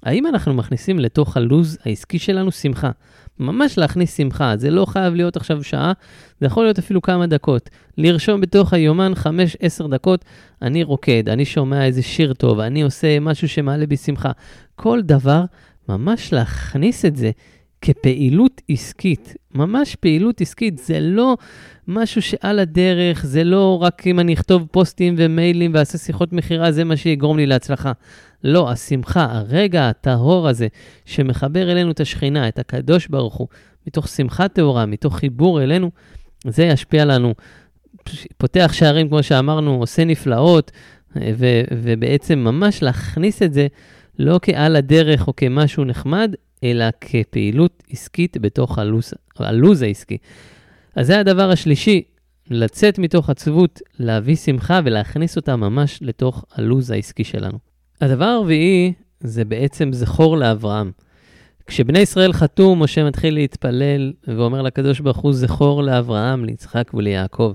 האם 0.04 0.28
אנחנו 0.28 0.54
מכניסים 0.54 1.00
לתוך 1.00 1.38
הלוז 1.38 1.78
העסקי 1.86 2.20
שלנו 2.20 2.52
שמחה? 2.52 2.92
ממש 3.40 3.78
להכניס 3.78 4.18
שמחה, 4.18 4.58
זה 4.58 4.70
לא 4.72 4.86
חייב 4.86 5.14
להיות 5.14 5.38
עכשיו 5.38 5.64
שעה, 5.64 5.94
זה 6.40 6.46
יכול 6.46 6.64
להיות 6.64 6.80
אפילו 6.80 7.02
כמה 7.02 7.28
דקות. 7.28 7.70
לרשום 7.98 8.42
בתוך 8.42 8.74
היומן 8.74 9.12
5-10 9.84 9.88
דקות, 9.88 10.26
אני 10.62 10.84
רוקד, 10.84 11.30
אני 11.30 11.46
שומע 11.46 11.86
איזה 11.86 12.02
שיר 12.02 12.34
טוב, 12.34 12.60
אני 12.60 12.82
עושה 12.82 13.20
משהו 13.20 13.50
שמעלה 13.50 13.86
בי 13.86 13.98
שמחה. 13.98 14.32
כל 14.76 15.02
דבר, 15.02 15.44
ממש 15.90 16.34
להכניס 16.34 17.06
את 17.06 17.16
זה 17.16 17.32
כפעילות 17.86 18.62
עסקית, 18.70 19.36
ממש 19.56 19.96
פעילות 19.96 20.42
עסקית, 20.42 20.78
זה 20.78 21.00
לא 21.00 21.38
משהו 21.88 22.22
שעל 22.22 22.60
הדרך, 22.60 23.26
זה 23.26 23.44
לא 23.44 23.82
רק 23.82 24.08
אם 24.08 24.20
אני 24.20 24.34
אכתוב 24.34 24.68
פוסטים 24.72 25.16
ומיילים 25.18 25.72
ואעשה 25.74 25.98
שיחות 25.98 26.34
מכירה, 26.34 26.72
זה 26.72 26.84
מה 26.84 26.98
שיגרום 26.98 27.38
לי 27.38 27.46
להצלחה. 27.46 27.92
לא, 28.44 28.72
השמחה, 28.72 29.28
הרגע 29.30 29.90
הטהור 29.90 30.48
הזה 30.48 30.68
שמחבר 31.06 31.72
אלינו 31.72 31.92
את 31.92 32.00
השכינה, 32.00 32.48
את 32.48 32.60
הקדוש 32.60 33.08
ברוך 33.08 33.36
הוא, 33.36 33.48
מתוך 33.88 34.08
שמחה 34.08 34.48
טהורה, 34.48 34.86
מתוך 34.86 35.18
חיבור 35.18 35.64
אלינו, 35.64 35.92
זה 36.48 36.64
ישפיע 36.64 37.06
לנו, 37.06 37.34
פותח 38.38 38.72
שערים, 38.74 39.10
כמו 39.10 39.24
שאמרנו, 39.24 39.76
עושה 39.76 40.06
נפלאות, 40.06 40.72
ו- 41.16 41.62
ובעצם 41.72 42.40
ממש 42.40 42.84
להכניס 42.84 43.42
את 43.42 43.54
זה 43.54 43.68
לא 44.20 44.40
כעל 44.42 44.76
הדרך 44.76 45.28
או 45.28 45.36
כמשהו 45.36 45.86
נחמד, 45.86 46.36
אלא 46.64 46.86
כפעילות 47.02 47.84
עסקית 47.90 48.38
בתוך 48.42 48.80
הלוז, 48.80 49.14
הלוז 49.38 49.82
העסקי. 49.82 50.18
אז 50.96 51.08
זה 51.08 51.20
הדבר 51.20 51.50
השלישי, 51.50 52.04
לצאת 52.50 53.00
מתוך 53.00 53.30
עצבות, 53.30 53.82
להביא 54.00 54.36
שמחה 54.36 54.80
ולהכניס 54.84 55.36
אותה 55.36 55.56
ממש 55.56 56.00
לתוך 56.02 56.46
הלוז 56.56 56.92
העסקי 56.92 57.24
שלנו. 57.24 57.58
הדבר 58.02 58.26
הרביעי 58.26 58.94
זה 59.20 59.46
בעצם 59.46 59.94
זכור 59.94 60.38
לאברהם. 60.38 60.92
כשבני 61.68 62.00
ישראל 62.00 62.34
חטאו, 62.34 62.76
משה 62.76 63.04
מתחיל 63.04 63.34
להתפלל 63.34 64.14
ואומר 64.28 64.62
לקדוש 64.62 65.00
ברוך 65.00 65.18
הוא, 65.18 65.34
זכור 65.34 65.84
לאברהם, 65.84 66.46
ליצחק 66.46 66.92
וליעקב. 66.94 67.54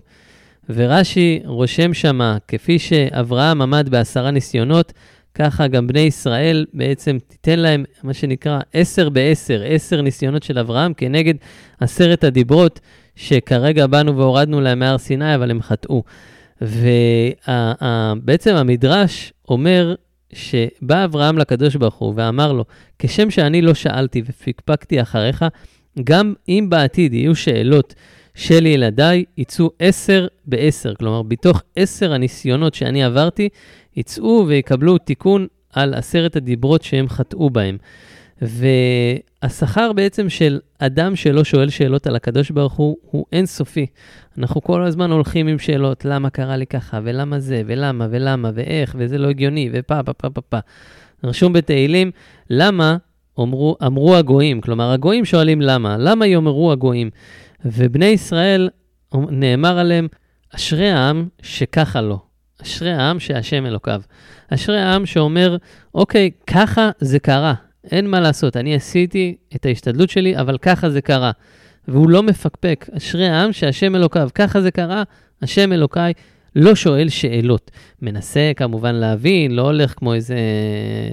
ורש"י 0.68 1.40
רושם 1.44 1.94
שמה, 1.94 2.36
כפי 2.48 2.78
שאברהם 2.78 3.62
עמד 3.62 3.88
בעשרה 3.88 4.30
ניסיונות, 4.30 4.92
ככה 5.38 5.66
גם 5.66 5.86
בני 5.86 6.00
ישראל 6.00 6.66
בעצם 6.74 7.18
תיתן 7.28 7.58
להם 7.58 7.84
מה 8.02 8.14
שנקרא 8.14 8.60
עשר 8.72 9.08
בעשר, 9.08 9.62
עשר 9.66 10.00
ניסיונות 10.02 10.42
של 10.42 10.58
אברהם 10.58 10.94
כנגד 10.94 11.34
עשרת 11.80 12.24
הדיברות 12.24 12.80
שכרגע 13.16 13.86
באנו 13.86 14.16
והורדנו 14.16 14.60
להם 14.60 14.78
מהר 14.78 14.98
סיני, 14.98 15.34
אבל 15.34 15.50
הם 15.50 15.62
חטאו. 15.62 16.02
ובעצם 16.60 18.54
המדרש 18.56 19.32
אומר 19.48 19.94
שבא 20.32 21.04
אברהם 21.04 21.38
לקדוש 21.38 21.76
ברוך 21.76 21.94
הוא 21.94 22.12
ואמר 22.16 22.52
לו, 22.52 22.64
כשם 22.98 23.30
שאני 23.30 23.62
לא 23.62 23.74
שאלתי 23.74 24.22
ופקפקתי 24.26 25.02
אחריך, 25.02 25.44
גם 26.04 26.34
אם 26.48 26.66
בעתיד 26.68 27.14
יהיו 27.14 27.34
שאלות 27.34 27.94
של 28.38 28.66
ילדיי, 28.66 29.24
יצאו 29.36 29.70
עשר 29.78 30.26
בעשר. 30.46 30.94
כלומר, 30.94 31.22
בתוך 31.22 31.62
עשר 31.76 32.12
הניסיונות 32.12 32.74
שאני 32.74 33.04
עברתי, 33.04 33.48
יצאו 33.96 34.44
ויקבלו 34.48 34.98
תיקון 34.98 35.46
על 35.72 35.94
עשרת 35.94 36.36
הדיברות 36.36 36.82
שהם 36.82 37.08
חטאו 37.08 37.50
בהם. 37.50 37.76
והשכר 38.42 39.92
בעצם 39.92 40.28
של 40.28 40.58
אדם 40.78 41.16
שלא 41.16 41.44
שואל 41.44 41.68
שאלות 41.68 42.06
על 42.06 42.16
הקדוש 42.16 42.50
ברוך 42.50 42.72
הוא, 42.72 42.96
הוא 43.10 43.26
אינסופי. 43.32 43.86
אנחנו 44.38 44.62
כל 44.62 44.82
הזמן 44.82 45.10
הולכים 45.10 45.46
עם 45.46 45.58
שאלות, 45.58 46.04
למה 46.04 46.30
קרה 46.30 46.56
לי 46.56 46.66
ככה, 46.66 47.00
ולמה 47.04 47.38
זה, 47.38 47.62
ולמה, 47.66 48.06
ולמה, 48.10 48.50
ואיך, 48.54 48.96
וזה 48.98 49.18
לא 49.18 49.28
הגיוני, 49.28 49.70
ופה, 49.72 50.02
פה, 50.02 50.12
פה, 50.12 50.30
פה, 50.30 50.40
פה. 50.40 50.58
רשום 51.24 51.52
בתהילים, 51.52 52.10
למה 52.50 52.96
אמרו, 53.40 53.76
אמרו 53.86 54.16
הגויים, 54.16 54.60
כלומר, 54.60 54.90
הגויים 54.90 55.24
שואלים 55.24 55.60
למה, 55.60 55.96
למה 55.98 56.26
יאמרו 56.26 56.72
הגויים? 56.72 57.10
ובני 57.64 58.06
ישראל, 58.06 58.68
נאמר 59.14 59.78
עליהם, 59.78 60.08
אשרי 60.56 60.90
העם 60.90 61.28
שככה 61.42 62.00
לא. 62.00 62.18
אשרי 62.62 62.92
העם 62.92 63.20
שהשם 63.20 63.66
אלוקיו. 63.66 64.00
אשרי 64.54 64.80
העם 64.80 65.06
שאומר, 65.06 65.56
אוקיי, 65.94 66.30
ככה 66.46 66.90
זה 66.98 67.18
קרה, 67.18 67.54
אין 67.90 68.10
מה 68.10 68.20
לעשות, 68.20 68.56
אני 68.56 68.74
עשיתי 68.74 69.36
את 69.56 69.66
ההשתדלות 69.66 70.10
שלי, 70.10 70.36
אבל 70.36 70.58
ככה 70.58 70.90
זה 70.90 71.00
קרה. 71.00 71.30
והוא 71.88 72.10
לא 72.10 72.22
מפקפק, 72.22 72.86
אשרי 72.96 73.28
העם 73.28 73.52
שהשם 73.52 73.96
אלוקיו, 73.96 74.28
ככה 74.34 74.60
זה 74.60 74.70
קרה, 74.70 75.02
השם 75.42 75.72
אלוקיי 75.72 76.12
לא 76.56 76.74
שואל 76.74 77.08
שאלות. 77.08 77.70
מנסה 78.02 78.52
כמובן 78.56 78.94
להבין, 78.94 79.50
לא 79.50 79.62
הולך 79.62 79.94
כמו 79.96 80.14
איזה 80.14 80.36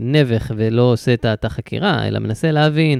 נבך 0.01 0.51
ולא 0.55 0.81
עושה 0.81 1.13
את 1.13 1.45
החקירה, 1.45 2.07
אלא 2.07 2.19
מנסה 2.19 2.51
להבין, 2.51 2.99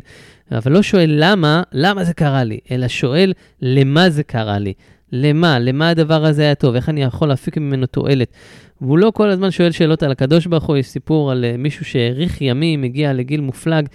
אבל 0.51 0.71
לא 0.71 0.81
שואל 0.81 1.11
למה, 1.17 1.63
למה 1.71 2.03
זה 2.03 2.13
קרה 2.13 2.43
לי, 2.43 2.59
אלא 2.71 2.87
שואל 2.87 3.33
למה 3.61 4.09
זה 4.09 4.23
קרה 4.23 4.59
לי. 4.59 4.73
למה? 5.11 5.59
למה 5.59 5.89
הדבר 5.89 6.25
הזה 6.25 6.41
היה 6.41 6.55
טוב? 6.55 6.75
איך 6.75 6.89
אני 6.89 7.03
יכול 7.03 7.27
להפיק 7.27 7.57
ממנו 7.57 7.85
תועלת? 7.85 8.33
והוא 8.81 8.97
לא 8.97 9.11
כל 9.15 9.29
הזמן 9.29 9.51
שואל 9.51 9.71
שאלות 9.71 10.03
על 10.03 10.11
הקדוש 10.11 10.45
ברוך 10.45 10.63
הוא, 10.63 10.77
יש 10.77 10.87
סיפור 10.87 11.31
על 11.31 11.45
uh, 11.45 11.57
מישהו 11.57 11.85
שהאריך 11.85 12.41
ימים, 12.41 12.83
הגיע 12.83 13.13
לגיל 13.13 13.41
מופלג, 13.41 13.87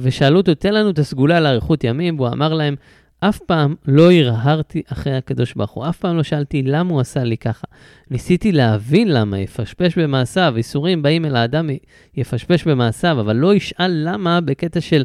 ושאלו 0.00 0.36
אותו, 0.36 0.54
תן 0.54 0.74
לנו 0.74 0.90
את 0.90 0.98
הסגולה 0.98 1.40
לאריכות 1.40 1.84
ימים, 1.84 2.20
והוא 2.20 2.28
אמר 2.28 2.54
להם, 2.54 2.76
אף 3.20 3.38
פעם 3.38 3.74
לא 3.88 4.12
הרהרתי 4.12 4.82
אחרי 4.92 5.16
הקדוש 5.16 5.54
ברוך 5.54 5.70
הוא, 5.70 5.88
אף 5.88 5.98
פעם 5.98 6.16
לא 6.16 6.22
שאלתי 6.22 6.62
למה 6.62 6.90
הוא 6.92 7.00
עשה 7.00 7.24
לי 7.24 7.36
ככה. 7.36 7.66
ניסיתי 8.10 8.52
להבין 8.52 9.08
למה, 9.08 9.38
יפשפש 9.38 9.98
במעשיו, 9.98 10.54
איסורים 10.56 11.02
באים 11.02 11.24
אל 11.24 11.36
האדם, 11.36 11.70
יפשפש 12.16 12.64
במעשיו, 12.64 13.20
אבל 13.20 13.36
לא 13.36 13.54
ישאל 13.54 14.02
למה 14.04 14.40
בקטע 14.40 14.80
של, 14.80 15.04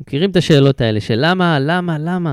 מכירים 0.00 0.30
את 0.30 0.36
השאלות 0.36 0.80
האלה, 0.80 1.00
של 1.00 1.14
למה, 1.18 1.58
למה, 1.60 1.98
למה. 1.98 2.32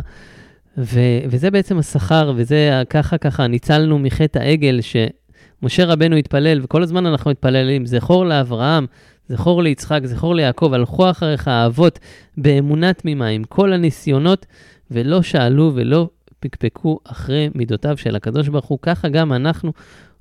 ו- 0.78 1.20
וזה 1.30 1.52
בעצם 1.52 1.78
השכר, 1.78 2.34
וזה 2.36 2.84
ככה 2.90 3.18
ככה 3.18 3.48
ניצלנו 3.48 4.00
מחטא 4.00 4.40
העגל, 4.40 4.80
שמשה 4.82 5.86
רבנו 5.86 6.16
התפלל, 6.16 6.60
וכל 6.64 6.84
הזמן 6.84 7.06
אנחנו 7.06 7.32
מתפללים, 7.32 7.86
זכור 7.86 8.26
לאברהם, 8.26 8.86
זכור 9.30 9.64
ליצחק, 9.64 10.02
זכור 10.04 10.36
ליעקב, 10.36 10.74
הלכו 10.74 11.10
אחריך 11.10 11.48
האבות 11.48 12.00
באמונה 12.38 12.94
תמימה, 12.94 13.28
עם 13.28 13.44
כל 13.44 13.74
הניסיונות, 13.74 14.46
ולא 14.92 15.22
שאלו 15.22 15.72
ולא 15.76 16.10
פקפקו 16.40 17.00
אחרי 17.04 17.50
מידותיו 17.56 17.98
של 17.98 18.16
הקדוש 18.16 18.48
ברוך 18.48 18.66
הוא. 18.66 18.80
ככה 18.82 19.10
גם 19.10 19.34
אנחנו, 19.34 19.74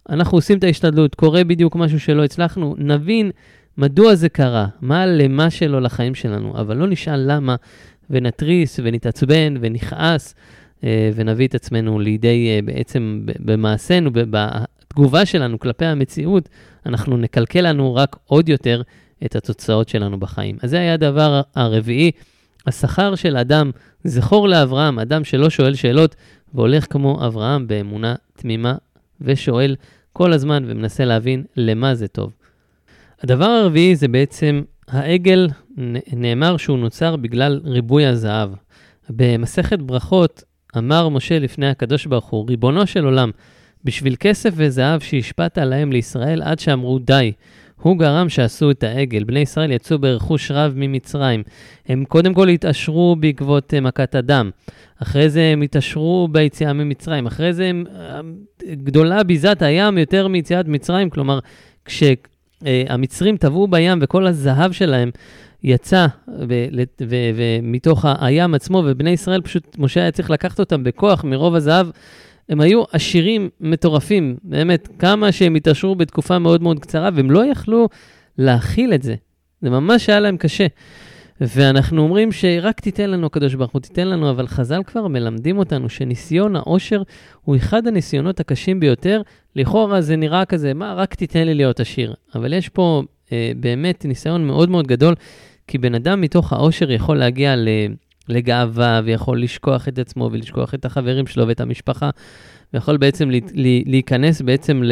אנחנו 0.08 0.38
עושים 0.38 0.58
את 0.58 0.64
ההשתדלות, 0.64 1.14
קורה 1.14 1.44
בדיוק 1.44 1.76
משהו 1.76 2.00
שלא 2.00 2.24
הצלחנו, 2.24 2.74
נבין 2.78 3.30
מדוע 3.78 4.14
זה 4.14 4.28
קרה, 4.28 4.66
מה 4.80 5.02
הלמה 5.02 5.50
שלו 5.50 5.80
לחיים 5.80 6.14
שלנו, 6.14 6.60
אבל 6.60 6.76
לא 6.76 6.86
נשאל 6.86 7.32
למה, 7.32 7.56
ונתריס 8.10 8.80
ונתעצבן 8.82 9.54
ונכעס, 9.60 10.34
אה, 10.84 11.10
ונביא 11.14 11.46
את 11.46 11.54
עצמנו 11.54 12.00
לידי, 12.00 12.48
אה, 12.48 12.62
בעצם 12.64 13.22
במעשינו, 13.24 14.10
בתגובה 14.92 15.26
שלנו 15.26 15.58
כלפי 15.58 15.84
המציאות, 15.84 16.48
אנחנו 16.86 17.16
נקלקל 17.16 17.60
לנו 17.68 17.94
רק 17.94 18.16
עוד 18.26 18.48
יותר 18.48 18.82
את 19.24 19.36
התוצאות 19.36 19.88
שלנו 19.88 20.20
בחיים. 20.20 20.56
אז 20.62 20.70
זה 20.70 20.78
היה 20.78 20.94
הדבר 20.94 21.40
הרביעי, 21.54 22.10
השכר 22.66 23.14
של 23.14 23.36
אדם, 23.36 23.70
זכור 24.04 24.48
לאברהם, 24.48 24.98
אדם 24.98 25.24
שלא 25.24 25.50
שואל 25.50 25.74
שאלות 25.74 26.16
והולך 26.54 26.86
כמו 26.90 27.26
אברהם 27.26 27.66
באמונה 27.66 28.14
תמימה 28.36 28.74
ושואל 29.20 29.76
כל 30.12 30.32
הזמן 30.32 30.64
ומנסה 30.66 31.04
להבין 31.04 31.44
למה 31.56 31.94
זה 31.94 32.08
טוב. 32.08 32.32
הדבר 33.22 33.44
הרביעי 33.44 33.96
זה 33.96 34.08
בעצם 34.08 34.62
העגל 34.88 35.48
נאמר 36.12 36.56
שהוא 36.56 36.78
נוצר 36.78 37.16
בגלל 37.16 37.60
ריבוי 37.64 38.06
הזהב. 38.06 38.50
במסכת 39.10 39.78
ברכות 39.78 40.42
אמר 40.78 41.08
משה 41.08 41.38
לפני 41.38 41.68
הקדוש 41.68 42.06
ברוך 42.06 42.30
הוא, 42.30 42.48
ריבונו 42.48 42.86
של 42.86 43.04
עולם, 43.04 43.30
בשביל 43.84 44.16
כסף 44.20 44.50
וזהב 44.56 45.00
שהשפעת 45.00 45.58
עליהם 45.58 45.92
לישראל 45.92 46.42
עד 46.42 46.58
שאמרו 46.58 46.98
די. 46.98 47.32
הוא 47.82 47.98
גרם 47.98 48.28
שעשו 48.28 48.70
את 48.70 48.82
העגל. 48.82 49.24
בני 49.24 49.40
ישראל 49.40 49.72
יצאו 49.72 49.98
ברכוש 49.98 50.50
רב 50.50 50.72
ממצרים. 50.76 51.42
הם 51.88 52.04
קודם 52.08 52.34
כל 52.34 52.48
התעשרו 52.48 53.16
בעקבות 53.16 53.74
אה, 53.74 53.80
מכת 53.80 54.14
הדם. 54.14 54.50
אחרי 55.02 55.30
זה 55.30 55.42
הם 55.52 55.62
התעשרו 55.62 56.28
ביציאה 56.32 56.72
ממצרים. 56.72 57.26
אחרי 57.26 57.52
זה 57.52 57.66
הם, 57.66 57.84
אה, 57.96 58.20
גדולה 58.72 59.22
ביזת 59.22 59.62
הים 59.62 59.98
יותר 59.98 60.28
מיציאת 60.28 60.68
מצרים. 60.68 61.10
כלומר, 61.10 61.38
כשהמצרים 61.84 63.36
טבעו 63.36 63.66
בים 63.66 63.98
וכל 64.02 64.26
הזהב 64.26 64.72
שלהם 64.72 65.10
יצא 65.64 66.06
ומתוך 67.00 68.04
הים 68.20 68.54
עצמו, 68.54 68.82
ובני 68.86 69.10
ישראל 69.10 69.40
פשוט, 69.40 69.76
משה 69.78 70.00
היה 70.00 70.10
צריך 70.10 70.30
לקחת 70.30 70.60
אותם 70.60 70.84
בכוח 70.84 71.24
מרוב 71.24 71.54
הזהב. 71.54 71.86
הם 72.48 72.60
היו 72.60 72.82
עשירים 72.92 73.48
מטורפים, 73.60 74.36
באמת, 74.44 74.88
כמה 74.98 75.32
שהם 75.32 75.54
התעשרו 75.54 75.94
בתקופה 75.94 76.38
מאוד 76.38 76.62
מאוד 76.62 76.78
קצרה, 76.78 77.10
והם 77.14 77.30
לא 77.30 77.46
יכלו 77.46 77.88
להכיל 78.38 78.94
את 78.94 79.02
זה. 79.02 79.14
זה 79.62 79.70
ממש 79.70 80.08
היה 80.08 80.20
להם 80.20 80.36
קשה. 80.36 80.66
ואנחנו 81.40 82.02
אומרים 82.02 82.32
שרק 82.32 82.80
תיתן 82.80 83.10
לנו, 83.10 83.26
הקדוש 83.26 83.54
ברוך 83.54 83.72
הוא, 83.72 83.80
תיתן 83.80 84.08
לנו, 84.08 84.30
אבל 84.30 84.46
חז"ל 84.46 84.82
כבר 84.86 85.08
מלמדים 85.08 85.58
אותנו 85.58 85.88
שניסיון 85.88 86.56
העושר 86.56 87.02
הוא 87.42 87.56
אחד 87.56 87.86
הניסיונות 87.86 88.40
הקשים 88.40 88.80
ביותר. 88.80 89.22
לכאורה 89.56 90.00
זה 90.00 90.16
נראה 90.16 90.44
כזה, 90.44 90.74
מה, 90.74 90.94
רק 90.94 91.14
תיתן 91.14 91.46
לי 91.46 91.54
להיות 91.54 91.80
עשיר. 91.80 92.14
אבל 92.34 92.52
יש 92.52 92.68
פה 92.68 93.02
אה, 93.32 93.52
באמת 93.56 94.04
ניסיון 94.04 94.46
מאוד 94.46 94.70
מאוד 94.70 94.86
גדול, 94.86 95.14
כי 95.66 95.78
בן 95.78 95.94
אדם 95.94 96.20
מתוך 96.20 96.52
העושר 96.52 96.90
יכול 96.90 97.18
להגיע 97.18 97.56
לגאווה, 98.28 99.00
ויכול 99.04 99.42
לשכוח 99.42 99.88
את 99.88 99.98
עצמו, 99.98 100.28
ולשכוח 100.32 100.74
את 100.74 100.84
החברים 100.84 101.26
שלו 101.26 101.48
ואת 101.48 101.60
המשפחה, 101.60 102.10
ויכול 102.74 102.96
בעצם 102.96 103.30
להיכנס 103.86 104.42
בעצם 104.42 104.82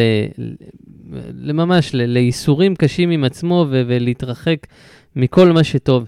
לממש 1.35 1.91
לייסורים 1.95 2.75
קשים 2.75 3.11
עם 3.11 3.25
עצמו 3.25 3.67
ולהתרחק 3.69 4.67
מכל 5.17 5.53
מה 5.53 5.65
שטוב. 5.65 6.07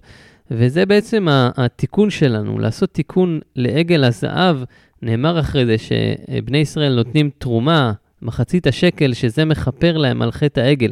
וזה 0.51 0.87
בעצם 0.87 1.27
התיקון 1.31 2.11
שלנו, 2.11 2.59
לעשות 2.59 2.91
תיקון 2.91 3.41
לעגל 3.57 4.05
הזהב. 4.05 4.57
נאמר 5.03 5.41
אחרי 5.41 5.67
זה 5.67 5.77
שבני 5.79 6.59
ישראל 6.59 6.95
נותנים 6.95 7.31
תרומה, 7.39 7.93
מחצית 8.23 8.67
השקל, 8.67 9.13
שזה 9.13 9.45
מכפר 9.45 9.97
להם 9.97 10.23
על 10.23 10.33
חטא 10.33 10.61
העגל. 10.61 10.91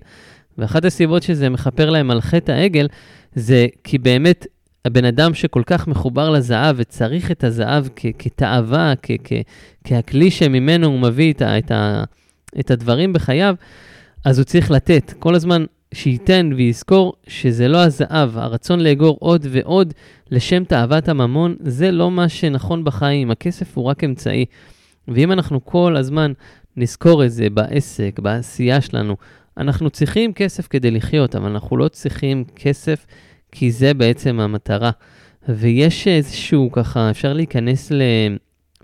ואחת 0.59 0.85
הסיבות 0.85 1.23
שזה 1.23 1.49
מכפר 1.49 1.91
להם 1.91 2.11
על 2.11 2.21
חטא 2.21 2.53
העגל, 2.53 2.87
זה 3.35 3.67
כי 3.85 3.99
באמת 3.99 4.47
הבן 4.85 5.05
אדם 5.05 5.35
שכל 5.35 5.63
כך 5.67 5.89
מחובר 5.89 6.31
לזהב 6.31 6.77
וצריך 6.79 7.31
את 7.31 7.45
הזהב 7.45 7.87
כ- 7.97 8.07
כתאווה, 8.19 8.93
כ- 9.03 9.11
כ- 9.25 9.33
כהכלי 9.85 10.31
שממנו 10.31 10.87
הוא 10.87 11.01
מביא 11.01 11.33
את, 11.33 11.43
ה- 11.43 11.59
את, 11.59 11.71
ה- 11.71 12.05
את 12.61 12.71
הדברים 12.71 13.13
בחייו, 13.13 13.55
אז 14.25 14.39
הוא 14.39 14.45
צריך 14.45 14.71
לתת. 14.71 15.13
כל 15.19 15.35
הזמן 15.35 15.65
שייתן 15.95 16.51
ויזכור 16.57 17.13
שזה 17.27 17.69
לא 17.69 17.79
הזהב, 17.79 18.39
הרצון 18.39 18.81
לאגור 18.81 19.17
עוד 19.21 19.47
ועוד 19.51 19.95
לשם 20.31 20.65
תאוות 20.65 21.09
הממון, 21.09 21.57
זה 21.61 21.91
לא 21.91 22.11
מה 22.11 22.29
שנכון 22.29 22.85
בחיים, 22.85 23.31
הכסף 23.31 23.77
הוא 23.77 23.85
רק 23.85 24.05
אמצעי. 24.05 24.45
ואם 25.09 25.33
אנחנו 25.33 25.65
כל 25.65 25.97
הזמן 25.97 26.33
נזכור 26.77 27.25
את 27.25 27.33
זה 27.33 27.51
בעסק, 27.51 28.19
בעשייה 28.23 28.81
שלנו, 28.81 29.17
אנחנו 29.57 29.91
צריכים 29.91 30.33
כסף 30.33 30.67
כדי 30.67 30.91
לחיות, 30.91 31.37
אבל 31.37 31.51
אנחנו 31.51 31.77
לא 31.77 31.89
צריכים 31.89 32.45
כסף 32.57 33.07
כי 33.53 33.73
זה 33.73 33.95
בעצם 33.95 34.41
המטרה. 34.41 34.91
ויש 35.49 36.09
איזשהו 36.09 36.73
ככה, 36.73 37.11
אפשר 37.11 37.33
להיכנס 37.33 37.93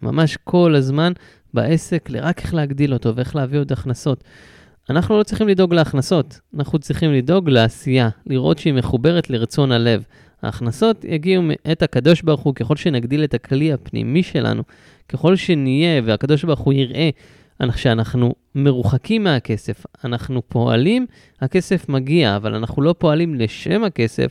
לממש 0.03 0.39
כל 0.45 0.75
הזמן 0.75 1.13
בעסק, 1.55 2.11
לרק 2.11 2.41
איך 2.41 2.55
להגדיל 2.55 2.93
אותו 2.93 3.17
ואיך 3.17 3.37
להביא 3.37 3.59
עוד 3.59 3.73
הכנסות. 3.73 4.25
אנחנו 4.91 5.19
לא 5.19 5.23
צריכים 5.23 5.49
לדאוג 5.49 5.75
להכנסות, 5.75 6.41
אנחנו 6.57 6.79
צריכים 6.79 7.13
לדאוג 7.13 7.51
לעשייה, 7.51 8.09
לראות 8.27 8.59
שהיא 8.59 8.75
מחוברת 8.75 9.31
לרצון 9.31 9.73
הלב. 9.73 10.05
ההכנסות 10.43 11.05
יגיעו 11.05 11.43
מאת 11.43 11.83
הקדוש 11.83 12.23
ברוך 12.23 12.41
הוא, 12.41 12.55
ככל 12.55 12.77
שנגדיל 12.77 13.25
את 13.25 13.35
הכלי 13.35 13.73
הפנימי 13.73 14.23
שלנו, 14.23 14.63
ככל 15.09 15.37
שנהיה 15.37 16.03
והקדוש 16.05 16.45
ברוך 16.45 16.61
הוא 16.61 16.73
יראה 16.73 17.11
שאנחנו 17.77 18.35
מרוחקים 18.55 19.25
מהכסף, 19.25 19.87
אנחנו 20.05 20.43
פועלים, 20.49 21.07
הכסף 21.41 21.89
מגיע, 21.89 22.37
אבל 22.37 22.55
אנחנו 22.55 22.83
לא 22.83 22.95
פועלים 22.99 23.35
לשם 23.35 23.85
הכסף, 23.85 24.31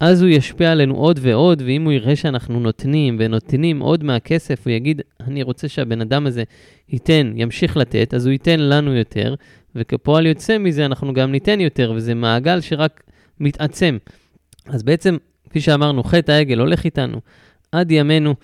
אז 0.00 0.22
הוא 0.22 0.30
ישפיע 0.30 0.72
עלינו 0.72 0.94
עוד 0.94 1.18
ועוד, 1.22 1.62
ואם 1.66 1.84
הוא 1.84 1.92
יראה 1.92 2.16
שאנחנו 2.16 2.60
נותנים 2.60 3.16
ונותנים 3.18 3.80
עוד 3.80 4.04
מהכסף, 4.04 4.66
הוא 4.66 4.72
יגיד, 4.72 5.02
אני 5.20 5.42
רוצה 5.42 5.68
שהבן 5.68 6.00
אדם 6.00 6.26
הזה 6.26 6.42
ייתן, 6.88 7.32
ימשיך 7.36 7.76
לתת, 7.76 8.14
אז 8.14 8.26
הוא 8.26 8.32
ייתן 8.32 8.60
לנו 8.60 8.94
יותר, 8.94 9.34
וכפועל 9.74 10.26
יוצא 10.26 10.58
מזה 10.58 10.86
אנחנו 10.86 11.14
גם 11.14 11.32
ניתן 11.32 11.60
יותר, 11.60 11.92
וזה 11.96 12.14
מעגל 12.14 12.60
שרק 12.60 13.02
מתעצם. 13.40 13.98
אז 14.66 14.82
בעצם, 14.82 15.16
כפי 15.50 15.60
שאמרנו, 15.60 16.04
חטא 16.04 16.32
העגל 16.32 16.58
הולך 16.58 16.84
איתנו 16.84 17.20
עד 17.72 17.90
ימינו, 17.90 18.34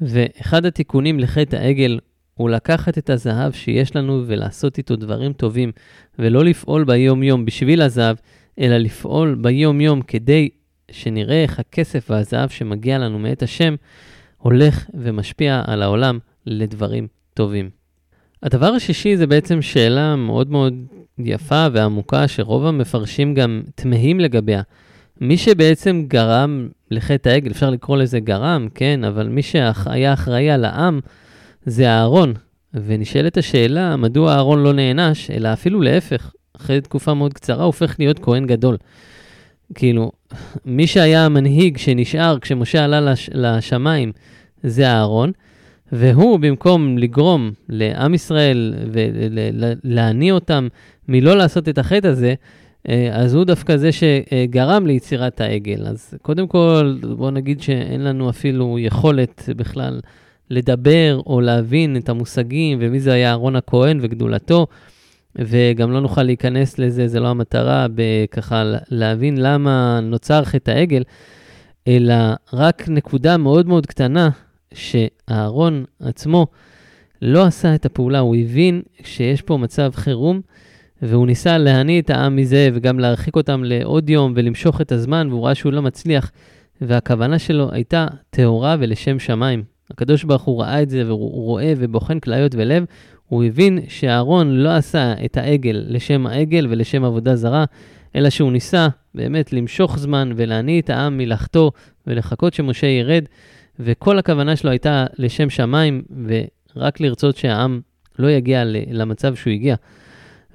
ואחד 0.00 0.66
התיקונים 0.66 1.20
לחטא 1.20 1.56
העגל 1.56 1.98
הוא 2.42 2.50
לקחת 2.50 2.98
את 2.98 3.10
הזהב 3.10 3.52
שיש 3.52 3.96
לנו 3.96 4.22
ולעשות 4.26 4.78
איתו 4.78 4.96
דברים 4.96 5.32
טובים, 5.32 5.72
ולא 6.18 6.44
לפעול 6.44 6.84
ביום-יום 6.84 7.44
בשביל 7.44 7.82
הזהב, 7.82 8.16
אלא 8.58 8.76
לפעול 8.76 9.34
ביום-יום 9.40 10.02
כדי 10.02 10.48
שנראה 10.90 11.42
איך 11.42 11.58
הכסף 11.58 12.10
והזהב 12.10 12.48
שמגיע 12.48 12.98
לנו 12.98 13.18
מאת 13.18 13.42
השם 13.42 13.74
הולך 14.38 14.86
ומשפיע 14.94 15.62
על 15.66 15.82
העולם 15.82 16.18
לדברים 16.46 17.06
טובים. 17.34 17.70
הדבר 18.42 18.66
השישי 18.66 19.16
זה 19.16 19.26
בעצם 19.26 19.62
שאלה 19.62 20.16
מאוד 20.16 20.50
מאוד 20.50 20.74
יפה 21.18 21.66
ועמוקה, 21.72 22.28
שרוב 22.28 22.66
המפרשים 22.66 23.34
גם 23.34 23.62
תמהים 23.74 24.20
לגביה. 24.20 24.62
מי 25.20 25.36
שבעצם 25.36 26.04
גרם 26.08 26.68
לחטא 26.90 27.28
העגל, 27.28 27.50
אפשר 27.50 27.70
לקרוא 27.70 27.96
לזה 27.96 28.20
גרם, 28.20 28.68
כן, 28.74 29.04
אבל 29.04 29.28
מי 29.28 29.42
שהיה 29.42 30.12
אחראי 30.12 30.50
על 30.50 30.64
העם 30.64 31.00
זה 31.66 31.88
אהרון. 31.88 32.34
ונשאלת 32.74 33.36
השאלה, 33.36 33.96
מדוע 33.96 34.34
אהרון 34.34 34.62
לא 34.62 34.72
נענש, 34.72 35.30
אלא 35.30 35.52
אפילו 35.52 35.80
להפך, 35.80 36.32
אחרי 36.56 36.80
תקופה 36.80 37.14
מאוד 37.14 37.34
קצרה 37.34 37.64
הופך 37.64 37.96
להיות 37.98 38.18
כהן 38.18 38.46
גדול. 38.46 38.76
כאילו, 39.74 40.12
מי 40.64 40.86
שהיה 40.86 41.24
המנהיג 41.24 41.78
שנשאר 41.78 42.38
כשמשה 42.38 42.84
עלה 42.84 43.00
לש, 43.00 43.30
לשמיים 43.34 44.12
זה 44.62 44.86
אהרון, 44.86 45.32
והוא, 45.92 46.38
במקום 46.38 46.98
לגרום 46.98 47.50
לעם 47.68 48.14
ישראל 48.14 48.74
ולהניע 49.84 50.34
אותם 50.34 50.68
מלא 51.08 51.36
לעשות 51.36 51.68
את 51.68 51.78
החטא 51.78 52.06
הזה, 52.06 52.34
אה, 52.88 53.08
אז 53.12 53.34
הוא 53.34 53.44
דווקא 53.44 53.76
זה 53.76 53.90
שגרם 53.92 54.86
ליצירת 54.86 55.40
העגל. 55.40 55.86
אז 55.86 56.14
קודם 56.22 56.48
כל, 56.48 56.96
בואו 57.16 57.30
נגיד 57.30 57.62
שאין 57.62 58.04
לנו 58.04 58.30
אפילו 58.30 58.78
יכולת 58.78 59.48
בכלל 59.56 60.00
לדבר 60.52 61.20
או 61.26 61.40
להבין 61.40 61.96
את 61.96 62.08
המושגים 62.08 62.78
ומי 62.80 63.00
זה 63.00 63.12
היה 63.12 63.30
אהרון 63.30 63.56
הכהן 63.56 63.98
וגדולתו, 64.02 64.66
וגם 65.36 65.92
לא 65.92 66.00
נוכל 66.00 66.22
להיכנס 66.22 66.78
לזה, 66.78 67.08
זה 67.08 67.20
לא 67.20 67.28
המטרה, 67.28 67.86
ככה 68.30 68.72
להבין 68.90 69.36
למה 69.38 70.00
נוצר 70.02 70.44
חטא 70.44 70.70
העגל, 70.70 71.02
אלא 71.88 72.14
רק 72.52 72.88
נקודה 72.88 73.36
מאוד 73.36 73.66
מאוד 73.68 73.86
קטנה 73.86 74.30
שאהרון 74.74 75.84
עצמו 76.00 76.46
לא 77.22 77.44
עשה 77.44 77.74
את 77.74 77.86
הפעולה, 77.86 78.18
הוא 78.18 78.36
הבין 78.36 78.82
שיש 79.02 79.42
פה 79.42 79.56
מצב 79.56 79.90
חירום, 79.94 80.40
והוא 81.02 81.26
ניסה 81.26 81.58
להניא 81.58 82.00
את 82.00 82.10
העם 82.10 82.36
מזה 82.36 82.68
וגם 82.74 82.98
להרחיק 82.98 83.36
אותם 83.36 83.64
לעוד 83.64 84.10
יום 84.10 84.32
ולמשוך 84.36 84.80
את 84.80 84.92
הזמן, 84.92 85.28
והוא 85.30 85.44
ראה 85.44 85.54
שהוא 85.54 85.72
לא 85.72 85.82
מצליח, 85.82 86.30
והכוונה 86.80 87.38
שלו 87.38 87.68
הייתה 87.72 88.06
טהורה 88.30 88.76
ולשם 88.78 89.18
שמיים. 89.18 89.71
הקדוש 89.92 90.24
ברוך 90.24 90.42
הוא 90.42 90.62
ראה 90.62 90.82
את 90.82 90.90
זה 90.90 91.06
והוא 91.06 91.44
רואה 91.44 91.72
ובוחן 91.76 92.20
כליות 92.20 92.54
ולב, 92.54 92.84
הוא 93.28 93.44
הבין 93.44 93.78
שאהרון 93.88 94.50
לא 94.50 94.68
עשה 94.68 95.14
את 95.24 95.36
העגל 95.36 95.84
לשם 95.88 96.26
העגל 96.26 96.66
ולשם 96.70 97.04
עבודה 97.04 97.36
זרה, 97.36 97.64
אלא 98.16 98.30
שהוא 98.30 98.52
ניסה 98.52 98.88
באמת 99.14 99.52
למשוך 99.52 99.98
זמן 99.98 100.32
ולהניא 100.36 100.80
את 100.80 100.90
העם 100.90 101.18
מלאכתו 101.18 101.70
ולחכות 102.06 102.54
שמשה 102.54 102.86
ירד, 102.86 103.24
וכל 103.80 104.18
הכוונה 104.18 104.56
שלו 104.56 104.70
הייתה 104.70 105.06
לשם 105.18 105.50
שמיים, 105.50 106.02
ורק 106.76 107.00
לרצות 107.00 107.36
שהעם 107.36 107.80
לא 108.18 108.30
יגיע 108.30 108.62
למצב 108.90 109.34
שהוא 109.34 109.52
הגיע. 109.52 109.74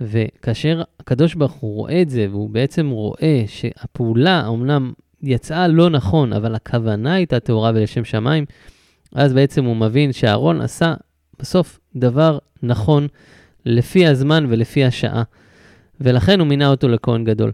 וכאשר 0.01 0.81
הקדוש 0.99 1.35
ברוך 1.35 1.51
הוא 1.51 1.75
רואה 1.75 2.01
את 2.01 2.09
זה, 2.09 2.27
והוא 2.29 2.49
בעצם 2.49 2.89
רואה 2.89 3.43
שהפעולה 3.47 4.47
אמנם 4.47 4.91
יצאה 5.23 5.67
לא 5.67 5.89
נכון, 5.89 6.33
אבל 6.33 6.55
הכוונה 6.55 7.13
הייתה 7.13 7.39
טהורה 7.39 7.71
ולשם 7.75 8.03
שמיים, 8.03 8.45
אז 9.15 9.33
בעצם 9.33 9.65
הוא 9.65 9.75
מבין 9.75 10.11
שאהרון 10.11 10.61
עשה 10.61 10.93
בסוף 11.39 11.79
דבר 11.95 12.37
נכון 12.63 13.07
לפי 13.65 14.07
הזמן 14.07 14.45
ולפי 14.49 14.85
השעה, 14.85 15.23
ולכן 16.01 16.39
הוא 16.39 16.47
מינה 16.47 16.67
אותו 16.69 16.87
לכהן 16.87 17.23
גדול. 17.23 17.51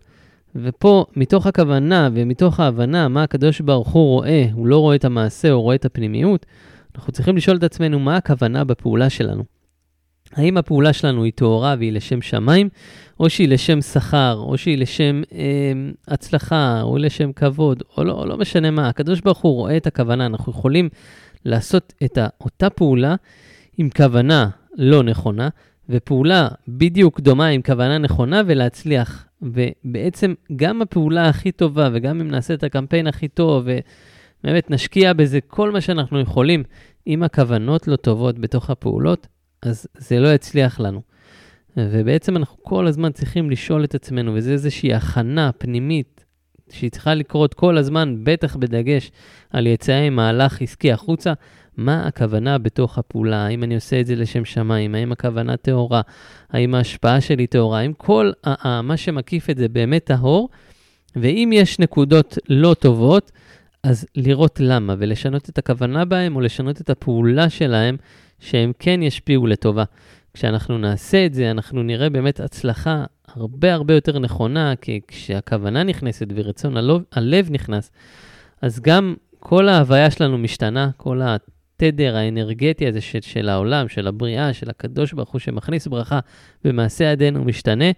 ופה, 0.56 1.06
מתוך 1.16 1.48
הכוונה 1.48 2.10
ומתוך 2.14 2.60
ההבנה 2.60 3.08
מה 3.08 3.24
הקדוש 3.24 3.62
ברוך 3.62 3.90
הוא 3.90 4.08
רואה, 4.08 4.46
הוא 4.54 4.68
לא 4.68 4.78
רואה 4.78 4.96
את 4.96 5.06
המעשה, 5.06 5.52
הוא 5.52 5.62
רואה 5.62 5.76
את 5.76 5.86
הפנימיות, 5.86 6.46
אנחנו 6.96 7.14
צריכים 7.14 7.38
לשאול 7.38 7.58
את 7.58 7.64
עצמנו 7.64 8.00
מה 8.00 8.18
הכוונה 8.18 8.64
בפעולה 8.64 9.10
שלנו. 9.10 9.44
האם 10.36 10.58
הפעולה 10.58 10.94
שלנו 10.94 11.24
היא 11.24 11.32
טהורה 11.36 11.76
והיא 11.78 11.92
לשם 11.92 12.22
שמיים, 12.22 12.70
או 13.20 13.30
שהיא 13.30 13.48
לשם 13.48 13.82
שכר, 13.82 14.36
או 14.38 14.58
שהיא 14.58 14.78
לשם 14.78 15.22
אה, 15.34 15.74
הצלחה, 16.08 16.82
או 16.82 16.98
לשם 16.98 17.32
כבוד, 17.32 17.84
או 17.98 18.04
לא, 18.04 18.28
לא 18.28 18.38
משנה 18.38 18.72
מה. 18.72 18.90
הקדוש 18.90 19.22
ברוך 19.22 19.42
הוא 19.42 19.54
רואה 19.54 19.78
את 19.78 19.88
הכוונה, 19.88 20.26
אנחנו 20.26 20.52
יכולים 20.52 20.90
לעשות 21.46 21.94
את 22.04 22.18
אותה 22.42 22.70
פעולה 22.70 23.16
עם 23.78 23.90
כוונה 23.90 24.50
לא 24.78 25.04
נכונה, 25.04 25.50
ופעולה 25.90 26.48
בדיוק 26.68 27.20
דומה 27.20 27.48
עם 27.48 27.62
כוונה 27.62 27.98
נכונה 27.98 28.42
ולהצליח. 28.46 29.28
ובעצם 29.42 30.34
גם 30.56 30.82
הפעולה 30.82 31.30
הכי 31.30 31.52
טובה, 31.52 31.90
וגם 31.94 32.22
אם 32.22 32.28
נעשה 32.28 32.54
את 32.54 32.64
הקמפיין 32.64 33.08
הכי 33.08 33.28
טוב, 33.28 33.68
ובאמת 34.44 34.72
נשקיע 34.72 35.14
בזה 35.14 35.42
כל 35.42 35.72
מה 35.72 35.82
שאנחנו 35.82 36.20
יכולים, 36.20 36.64
אם 37.08 37.24
הכוונות 37.24 37.88
לא 37.88 37.96
טובות 37.96 38.40
בתוך 38.40 38.70
הפעולות, 38.70 39.28
אז 39.62 39.88
זה 39.98 40.20
לא 40.20 40.34
יצליח 40.34 40.80
לנו. 40.80 41.02
ובעצם 41.78 42.38
אנחנו 42.38 42.58
כל 42.64 42.88
הזמן 42.88 43.12
צריכים 43.12 43.50
לשאול 43.50 43.84
את 43.84 43.96
עצמנו, 43.96 44.34
וזו 44.34 44.52
איזושהי 44.52 44.94
הכנה 44.94 45.52
פנימית 45.52 46.23
שהיא 46.74 46.92
צריכה 46.92 47.14
לקרות 47.14 47.54
כל 47.54 47.78
הזמן, 47.78 48.16
בטח 48.24 48.56
בדגש 48.56 49.12
על 49.50 49.68
יציאה 49.68 50.02
עם 50.02 50.16
מהלך 50.16 50.62
עסקי 50.62 50.92
החוצה, 50.92 51.34
מה 51.78 52.08
הכוונה 52.08 52.58
בתוך 52.58 52.98
הפעולה, 52.98 53.46
האם 53.46 53.64
אני 53.64 53.76
עושה 53.76 54.00
את 54.00 54.06
זה 54.06 54.16
לשם 54.16 54.46
שמיים, 54.46 54.96
האם 54.96 55.12
הכוונה 55.12 55.58
טהורה, 55.58 56.02
האם 56.50 56.76
ההשפעה 56.76 57.22
שלי 57.22 57.48
טהורה, 57.48 57.80
האם 57.80 57.94
כל 57.94 58.32
מה 58.84 58.98
שמקיף 58.98 59.50
את 59.50 59.58
זה 59.58 59.68
באמת 59.68 60.04
טהור, 60.04 60.50
ואם 61.16 61.50
יש 61.54 61.80
נקודות 61.80 62.38
לא 62.50 62.74
טובות, 62.74 63.32
אז 63.84 64.06
לראות 64.16 64.60
למה 64.60 64.96
ולשנות 64.98 65.50
את 65.50 65.58
הכוונה 65.58 66.06
בהם 66.06 66.36
או 66.36 66.42
לשנות 66.42 66.82
את 66.82 66.90
הפעולה 66.90 67.50
שלהם, 67.50 67.98
שהם 68.40 68.72
כן 68.80 69.02
ישפיעו 69.04 69.48
לטובה. 69.48 69.84
כשאנחנו 70.34 70.78
נעשה 70.78 71.26
את 71.26 71.34
זה, 71.34 71.52
אנחנו 71.52 71.84
נראה 71.84 72.10
באמת 72.10 72.40
הצלחה 72.40 73.06
הרבה 73.28 73.74
הרבה 73.74 73.94
יותר 73.94 74.20
נכונה, 74.20 74.74
כי 74.82 75.02
כשהכוונה 75.08 75.84
נכנסת 75.84 76.28
ורצון 76.36 76.78
הלב, 76.78 77.02
הלב 77.12 77.52
נכנס, 77.52 77.92
אז 78.62 78.80
גם 78.80 79.16
כל 79.40 79.70
ההוויה 79.70 80.12
שלנו 80.12 80.38
משתנה, 80.38 80.90
כל 80.98 81.22
התדר 81.24 82.16
האנרגטי 82.16 82.88
הזה 82.88 83.02
של, 83.02 83.22
של 83.22 83.50
העולם, 83.50 83.88
של 83.88 84.08
הבריאה, 84.08 84.54
של 84.54 84.70
הקדוש 84.70 85.14
ברוך 85.14 85.30
הוא 85.30 85.40
שמכניס 85.40 85.88
ברכה 85.88 86.20
במעשה 86.64 87.06
ידינו 87.06 87.44
משתנה, 87.44 87.92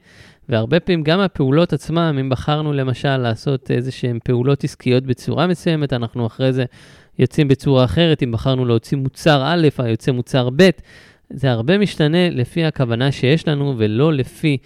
והרבה 0.49 0.79
פעמים 0.79 1.03
גם 1.03 1.19
הפעולות 1.19 1.73
עצמם, 1.73 2.17
אם 2.19 2.29
בחרנו 2.29 2.73
למשל 2.73 3.17
לעשות 3.17 3.71
איזה 3.71 3.91
שהן 3.91 4.19
פעולות 4.23 4.63
עסקיות 4.63 5.03
בצורה 5.03 5.47
מסוימת, 5.47 5.93
אנחנו 5.93 6.27
אחרי 6.27 6.53
זה 6.53 6.65
יוצאים 7.19 7.47
בצורה 7.47 7.85
אחרת, 7.85 8.23
אם 8.23 8.31
בחרנו 8.31 8.65
להוציא 8.65 8.97
מוצר 8.97 9.43
א', 9.45 9.67
היוצא 9.77 10.11
מוצר 10.11 10.49
ב', 10.55 10.69
זה 11.29 11.51
הרבה 11.51 11.77
משתנה 11.77 12.29
לפי 12.29 12.65
הכוונה 12.65 13.11
שיש 13.11 13.47
לנו 13.47 13.73
ולא 13.77 14.13
לפי 14.13 14.57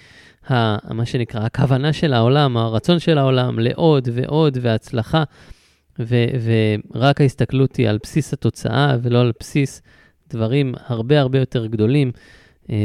ה, 0.50 0.94
מה 0.94 1.06
שנקרא 1.06 1.42
הכוונה 1.46 1.94
של 1.94 2.14
העולם, 2.14 2.58
הרצון 2.58 3.00
של 3.00 3.18
העולם 3.18 3.60
לעוד 3.60 4.10
ועוד 4.14 4.58
והצלחה. 4.62 5.24
ו, 6.00 6.16
ורק 6.96 7.22
ההסתכלות 7.22 7.76
היא 7.76 7.90
על 7.90 8.00
בסיס 8.04 8.34
התוצאה 8.34 8.98
ולא 9.02 9.22
על 9.22 9.32
בסיס 9.40 9.82
דברים 10.30 10.74
הרבה 10.88 11.20
הרבה 11.20 11.40
יותר 11.40 11.66
גדולים. 11.66 12.12
אה, 12.70 12.76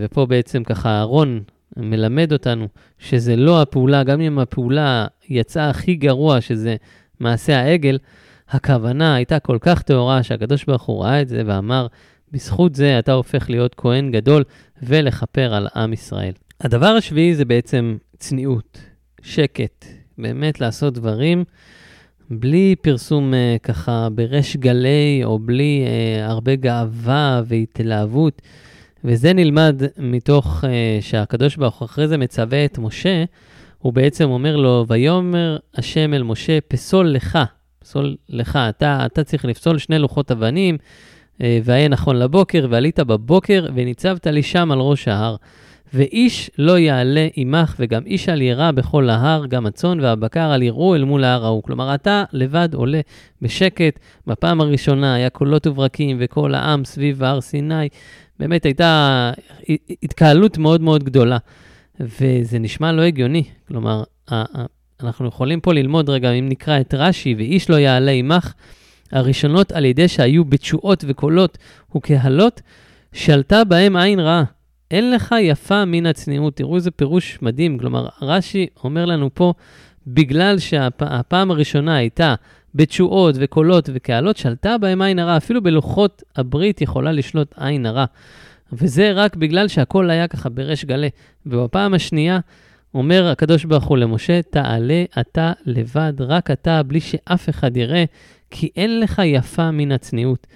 ופה 0.00 0.26
בעצם 0.26 0.64
ככה 0.64 0.88
אהרון 0.88 1.42
מלמד 1.76 2.32
אותנו 2.32 2.68
שזה 2.98 3.36
לא 3.36 3.62
הפעולה, 3.62 4.02
גם 4.02 4.20
אם 4.20 4.38
הפעולה 4.38 5.06
יצאה 5.28 5.70
הכי 5.70 5.94
גרוע, 5.94 6.40
שזה 6.40 6.76
מעשה 7.20 7.60
העגל, 7.60 7.98
הכוונה 8.48 9.14
הייתה 9.14 9.38
כל 9.38 9.58
כך 9.60 9.82
טהורה 9.82 10.22
שהקדוש 10.22 10.64
ברוך 10.64 10.82
הוא 10.82 11.04
ראה 11.04 11.22
את 11.22 11.28
זה 11.28 11.42
ואמר, 11.46 11.86
בזכות 12.32 12.74
זה 12.74 12.98
אתה 12.98 13.12
הופך 13.12 13.50
להיות 13.50 13.74
כהן 13.74 14.10
גדול 14.10 14.44
ולכפר 14.82 15.54
על 15.54 15.68
עם 15.76 15.92
ישראל. 15.92 16.32
הדבר 16.60 16.86
השביעי 16.86 17.34
זה 17.34 17.44
בעצם 17.44 17.96
צניעות, 18.18 18.78
שקט, 19.22 19.84
באמת 20.18 20.60
לעשות 20.60 20.94
דברים 20.94 21.44
בלי 22.30 22.74
פרסום 22.80 23.32
uh, 23.32 23.58
ככה 23.62 24.08
בריש 24.14 24.56
גלי 24.56 25.20
או 25.24 25.38
בלי 25.38 25.84
uh, 25.86 26.30
הרבה 26.30 26.56
גאווה 26.56 27.42
והתלהבות. 27.46 28.42
וזה 29.04 29.32
נלמד 29.32 29.82
מתוך 29.98 30.64
uh, 30.64 30.66
שהקדוש 31.00 31.56
ברוך 31.56 31.78
הוא 31.78 31.86
אחרי 31.86 32.08
זה 32.08 32.16
מצווה 32.18 32.64
את 32.64 32.78
משה, 32.78 33.24
הוא 33.78 33.92
בעצם 33.92 34.30
אומר 34.30 34.56
לו, 34.56 34.84
ויאמר 34.88 35.56
השם 35.74 36.14
אל 36.14 36.22
משה, 36.22 36.58
פסול 36.68 37.08
לך, 37.08 37.38
פסול 37.78 38.16
לך, 38.28 38.58
אתה, 38.68 39.06
אתה 39.06 39.24
צריך 39.24 39.44
לפסול 39.44 39.78
שני 39.78 39.98
לוחות 39.98 40.30
אבנים, 40.30 40.78
והיה 41.40 41.88
נכון 41.88 42.16
לבוקר, 42.16 42.66
ועלית 42.70 43.00
בבוקר, 43.00 43.66
וניצבת 43.74 44.26
לי 44.26 44.42
שם 44.42 44.72
על 44.72 44.78
ראש 44.78 45.08
ההר. 45.08 45.36
ואיש 45.94 46.50
לא 46.58 46.78
יעלה 46.78 47.28
עמך, 47.34 47.74
וגם 47.78 48.02
איש 48.06 48.28
אל 48.28 48.42
ירא 48.42 48.70
בכל 48.70 49.10
ההר, 49.10 49.46
גם 49.46 49.66
הצאן 49.66 50.00
והבקר 50.00 50.54
אל 50.54 50.62
יראו 50.62 50.94
אל 50.94 51.04
מול 51.04 51.24
ההר 51.24 51.44
ההוא. 51.44 51.62
כלומר, 51.62 51.94
אתה 51.94 52.24
לבד 52.32 52.74
עולה 52.74 53.00
בשקט. 53.42 53.98
בפעם 54.26 54.60
הראשונה 54.60 55.14
היה 55.14 55.30
קולות 55.30 55.66
וברקים, 55.66 56.16
וכל 56.20 56.54
העם 56.54 56.84
סביב 56.84 57.22
הר 57.22 57.40
סיני. 57.40 57.88
באמת 58.38 58.64
הייתה 58.64 59.32
התקהלות 60.02 60.58
מאוד 60.58 60.80
מאוד 60.80 61.04
גדולה. 61.04 61.38
וזה 62.00 62.58
נשמע 62.58 62.92
לא 62.92 63.02
הגיוני. 63.02 63.44
כלומר, 63.68 64.02
אנחנו 65.02 65.28
יכולים 65.28 65.60
פה 65.60 65.74
ללמוד 65.74 66.10
רגע, 66.10 66.30
אם 66.30 66.48
נקרא 66.48 66.80
את 66.80 66.94
רש"י, 66.94 67.34
ואיש 67.38 67.70
לא 67.70 67.76
יעלה 67.76 68.10
עמך, 68.10 68.52
הראשונות 69.12 69.72
על 69.72 69.84
ידי 69.84 70.08
שהיו 70.08 70.44
בתשואות 70.44 71.04
וקולות 71.08 71.58
וקהלות, 71.96 72.60
שלטה 73.12 73.64
בהם 73.64 73.96
עין 73.96 74.20
רעה. 74.20 74.44
אין 74.90 75.10
לך 75.10 75.34
יפה 75.40 75.84
מן 75.84 76.06
הצניעות. 76.06 76.56
תראו 76.56 76.76
איזה 76.76 76.90
פירוש 76.90 77.38
מדהים. 77.42 77.78
כלומר, 77.78 78.08
רש"י 78.22 78.66
אומר 78.84 79.04
לנו 79.04 79.30
פה, 79.34 79.52
בגלל 80.06 80.58
שהפעם 80.58 81.50
הראשונה 81.50 81.96
הייתה 81.96 82.34
בתשואות 82.74 83.34
וקולות 83.38 83.88
וקהלות, 83.94 84.36
שלטה 84.36 84.78
בהם 84.78 85.02
עין 85.02 85.18
הרע. 85.18 85.36
אפילו 85.36 85.62
בלוחות 85.62 86.22
הברית 86.36 86.80
יכולה 86.80 87.12
לשלוט 87.12 87.54
עין 87.56 87.86
הרע. 87.86 88.04
וזה 88.72 89.12
רק 89.12 89.36
בגלל 89.36 89.68
שהכל 89.68 90.10
היה 90.10 90.28
ככה 90.28 90.48
בריש 90.48 90.84
גלי. 90.84 91.10
ובפעם 91.46 91.94
השנייה, 91.94 92.38
אומר 92.94 93.28
הקדוש 93.28 93.64
ברוך 93.64 93.84
הוא 93.84 93.98
למשה, 93.98 94.42
תעלה 94.42 95.04
אתה 95.20 95.52
לבד, 95.66 96.12
רק 96.18 96.50
אתה, 96.50 96.82
בלי 96.82 97.00
שאף 97.00 97.48
אחד 97.48 97.76
יראה, 97.76 98.04
כי 98.50 98.68
אין 98.76 99.00
לך 99.00 99.22
יפה 99.24 99.70
מן 99.70 99.92
הצניעות. 99.92 100.46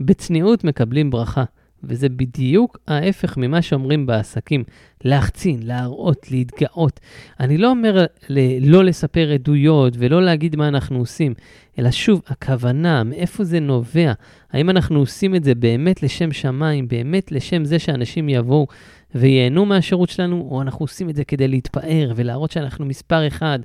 בצניעות 0.00 0.64
מקבלים 0.64 1.10
ברכה. 1.10 1.44
וזה 1.84 2.08
בדיוק 2.08 2.78
ההפך 2.88 3.36
ממה 3.36 3.62
שאומרים 3.62 4.06
בעסקים, 4.06 4.64
להחצין, 5.04 5.58
להראות, 5.62 6.30
להתגאות. 6.30 7.00
אני 7.40 7.58
לא 7.58 7.70
אומר 7.70 8.04
ל- 8.28 8.70
לא 8.70 8.84
לספר 8.84 9.32
עדויות 9.32 9.94
ולא 9.98 10.22
להגיד 10.22 10.56
מה 10.56 10.68
אנחנו 10.68 10.98
עושים, 10.98 11.34
אלא 11.78 11.90
שוב, 11.90 12.22
הכוונה, 12.26 13.04
מאיפה 13.04 13.44
זה 13.44 13.60
נובע? 13.60 14.12
האם 14.52 14.70
אנחנו 14.70 14.98
עושים 14.98 15.34
את 15.34 15.44
זה 15.44 15.54
באמת 15.54 16.02
לשם 16.02 16.32
שמיים, 16.32 16.88
באמת 16.88 17.32
לשם 17.32 17.64
זה 17.64 17.78
שאנשים 17.78 18.28
יבואו 18.28 18.66
וייהנו 19.14 19.66
מהשירות 19.66 20.10
שלנו, 20.10 20.48
או 20.50 20.62
אנחנו 20.62 20.84
עושים 20.84 21.10
את 21.10 21.16
זה 21.16 21.24
כדי 21.24 21.48
להתפאר 21.48 22.12
ולהראות 22.16 22.50
שאנחנו 22.50 22.86
מספר 22.86 23.26
אחד. 23.26 23.58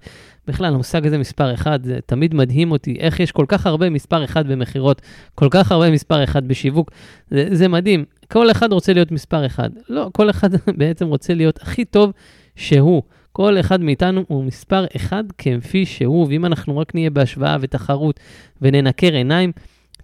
בכלל, 0.47 0.73
המושג 0.73 1.07
הזה 1.07 1.17
מספר 1.17 1.53
אחד, 1.53 1.83
זה 1.83 1.99
תמיד 2.05 2.33
מדהים 2.33 2.71
אותי, 2.71 2.97
איך 2.99 3.19
יש 3.19 3.31
כל 3.31 3.45
כך 3.47 3.67
הרבה 3.67 3.89
מספר 3.89 4.23
אחד 4.23 4.47
במכירות, 4.47 5.01
כל 5.35 5.47
כך 5.51 5.71
הרבה 5.71 5.91
מספר 5.91 6.23
אחד 6.23 6.47
בשיווק, 6.47 6.91
זה, 7.29 7.47
זה 7.51 7.67
מדהים. 7.67 8.05
כל 8.31 8.51
אחד 8.51 8.73
רוצה 8.73 8.93
להיות 8.93 9.11
מספר 9.11 9.45
אחד. 9.45 9.69
לא, 9.89 10.09
כל 10.13 10.29
אחד 10.29 10.49
בעצם 10.79 11.07
רוצה 11.07 11.33
להיות 11.33 11.61
הכי 11.61 11.85
טוב 11.85 12.11
שהוא. 12.55 13.03
כל 13.31 13.59
אחד 13.59 13.81
מאיתנו 13.81 14.23
הוא 14.27 14.43
מספר 14.43 14.85
אחד 14.95 15.23
כפי 15.37 15.85
שהוא, 15.85 16.27
ואם 16.29 16.45
אנחנו 16.45 16.77
רק 16.77 16.95
נהיה 16.95 17.09
בהשוואה 17.09 17.57
ותחרות 17.61 18.19
וננקר 18.61 19.13
עיניים, 19.13 19.51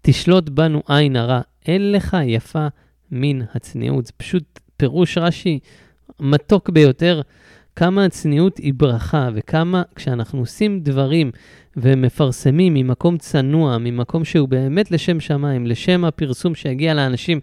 תשלוט 0.02 0.50
בנו 0.50 0.82
עין 0.88 1.15
הרע. 1.15 1.41
אין 1.65 1.91
לך 1.91 2.17
יפה 2.26 2.67
מן 3.12 3.41
הצניעות. 3.54 4.06
זה 4.06 4.12
פשוט 4.17 4.60
פירוש 4.77 5.17
רש"י 5.17 5.59
מתוק 6.19 6.69
ביותר, 6.69 7.21
כמה 7.75 8.05
הצניעות 8.05 8.57
היא 8.57 8.73
ברכה, 8.73 9.29
וכמה 9.33 9.83
כשאנחנו 9.95 10.39
עושים 10.39 10.79
דברים 10.79 11.31
ומפרסמים 11.77 12.73
ממקום 12.73 13.17
צנוע, 13.17 13.77
ממקום 13.77 14.25
שהוא 14.25 14.49
באמת 14.49 14.91
לשם 14.91 15.19
שמיים, 15.19 15.67
לשם 15.67 16.05
הפרסום 16.05 16.55
שיגיע 16.55 16.93
לאנשים, 16.93 17.39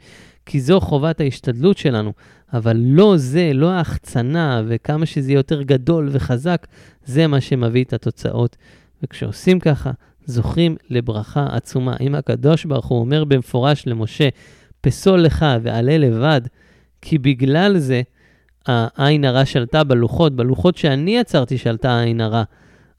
כי 0.47 0.61
זו 0.61 0.81
חובת 0.81 1.21
ההשתדלות 1.21 1.79
שלנו, 1.79 2.13
אבל 2.53 2.77
לא 2.77 3.15
זה, 3.17 3.51
לא 3.55 3.71
ההחצנה, 3.71 4.63
וכמה 4.67 5.07
שזה 5.07 5.31
יהיה 5.31 5.39
יותר 5.39 5.63
גדול 5.63 6.09
וחזק, 6.13 6.67
זה 7.05 7.27
מה 7.27 7.41
שמביא 7.41 7.85
את 7.85 7.93
התוצאות. 7.93 8.57
וכשעושים 9.03 9.61
ככה, 9.61 9.91
זוכים 10.27 10.77
לברכה 10.91 11.47
עצומה. 11.51 11.97
אם 12.01 12.15
הקדוש 12.15 12.65
ברוך 12.65 12.87
הוא 12.87 13.01
אומר 13.01 13.25
במפורש 13.25 13.87
למשה, 13.87 14.29
פסול 14.81 15.21
לך 15.21 15.47
ועלה 15.63 15.99
לבד, 15.99 16.41
כי 17.05 17.19
בגלל 17.19 17.79
זה 17.79 18.03
העין 18.67 19.25
הרע 19.25 19.45
שלטה 19.45 19.85
בלוחות, 19.85 20.37
בלוחות 20.37 20.77
שאני 20.77 21.17
יצרתי 21.19 21.59
שלטה 21.59 21.91
העין 21.91 22.21
הרע. 22.21 22.43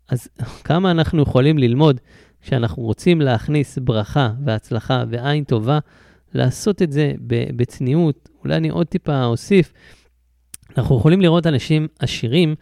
אז 0.09 0.27
כמה 0.63 0.91
אנחנו 0.91 1.21
יכולים 1.21 1.57
ללמוד 1.57 1.99
כשאנחנו 2.41 2.83
רוצים 2.83 3.21
להכניס 3.21 3.77
ברכה 3.77 4.31
והצלחה 4.45 5.03
ועין 5.09 5.43
טובה, 5.43 5.79
לעשות 6.33 6.81
את 6.81 6.91
זה 6.91 7.13
בצניעות. 7.55 8.29
אולי 8.43 8.55
אני 8.55 8.69
עוד 8.69 8.87
טיפה 8.87 9.25
אוסיף. 9.25 9.73
אנחנו 10.77 10.97
יכולים 10.97 11.21
לראות 11.21 11.47
אנשים 11.47 11.87
עשירים 11.99 12.55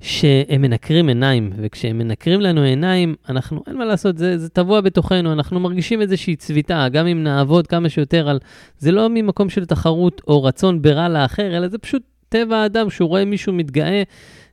שהם 0.00 0.62
מנקרים 0.62 1.08
עיניים, 1.08 1.52
וכשהם 1.56 1.98
מנקרים 1.98 2.40
לנו 2.40 2.62
עיניים, 2.62 3.14
אנחנו, 3.28 3.62
אין 3.66 3.76
מה 3.76 3.84
לעשות, 3.84 4.18
זה, 4.18 4.38
זה 4.38 4.48
טבוע 4.48 4.80
בתוכנו, 4.80 5.32
אנחנו 5.32 5.60
מרגישים 5.60 6.00
איזושהי 6.00 6.36
צביטה, 6.36 6.88
גם 6.88 7.06
אם 7.06 7.22
נעבוד 7.22 7.66
כמה 7.66 7.88
שיותר 7.88 8.28
על... 8.28 8.38
זה 8.78 8.92
לא 8.92 9.08
ממקום 9.10 9.48
של 9.48 9.66
תחרות 9.66 10.22
או 10.28 10.44
רצון 10.44 10.82
ברע 10.82 11.08
לאחר, 11.08 11.56
אלא 11.56 11.68
זה 11.68 11.78
פשוט 11.78 12.02
טבע 12.28 12.56
האדם, 12.56 12.90
שהוא 12.90 13.08
רואה 13.08 13.24
מישהו 13.24 13.52
מתגאה 13.52 14.02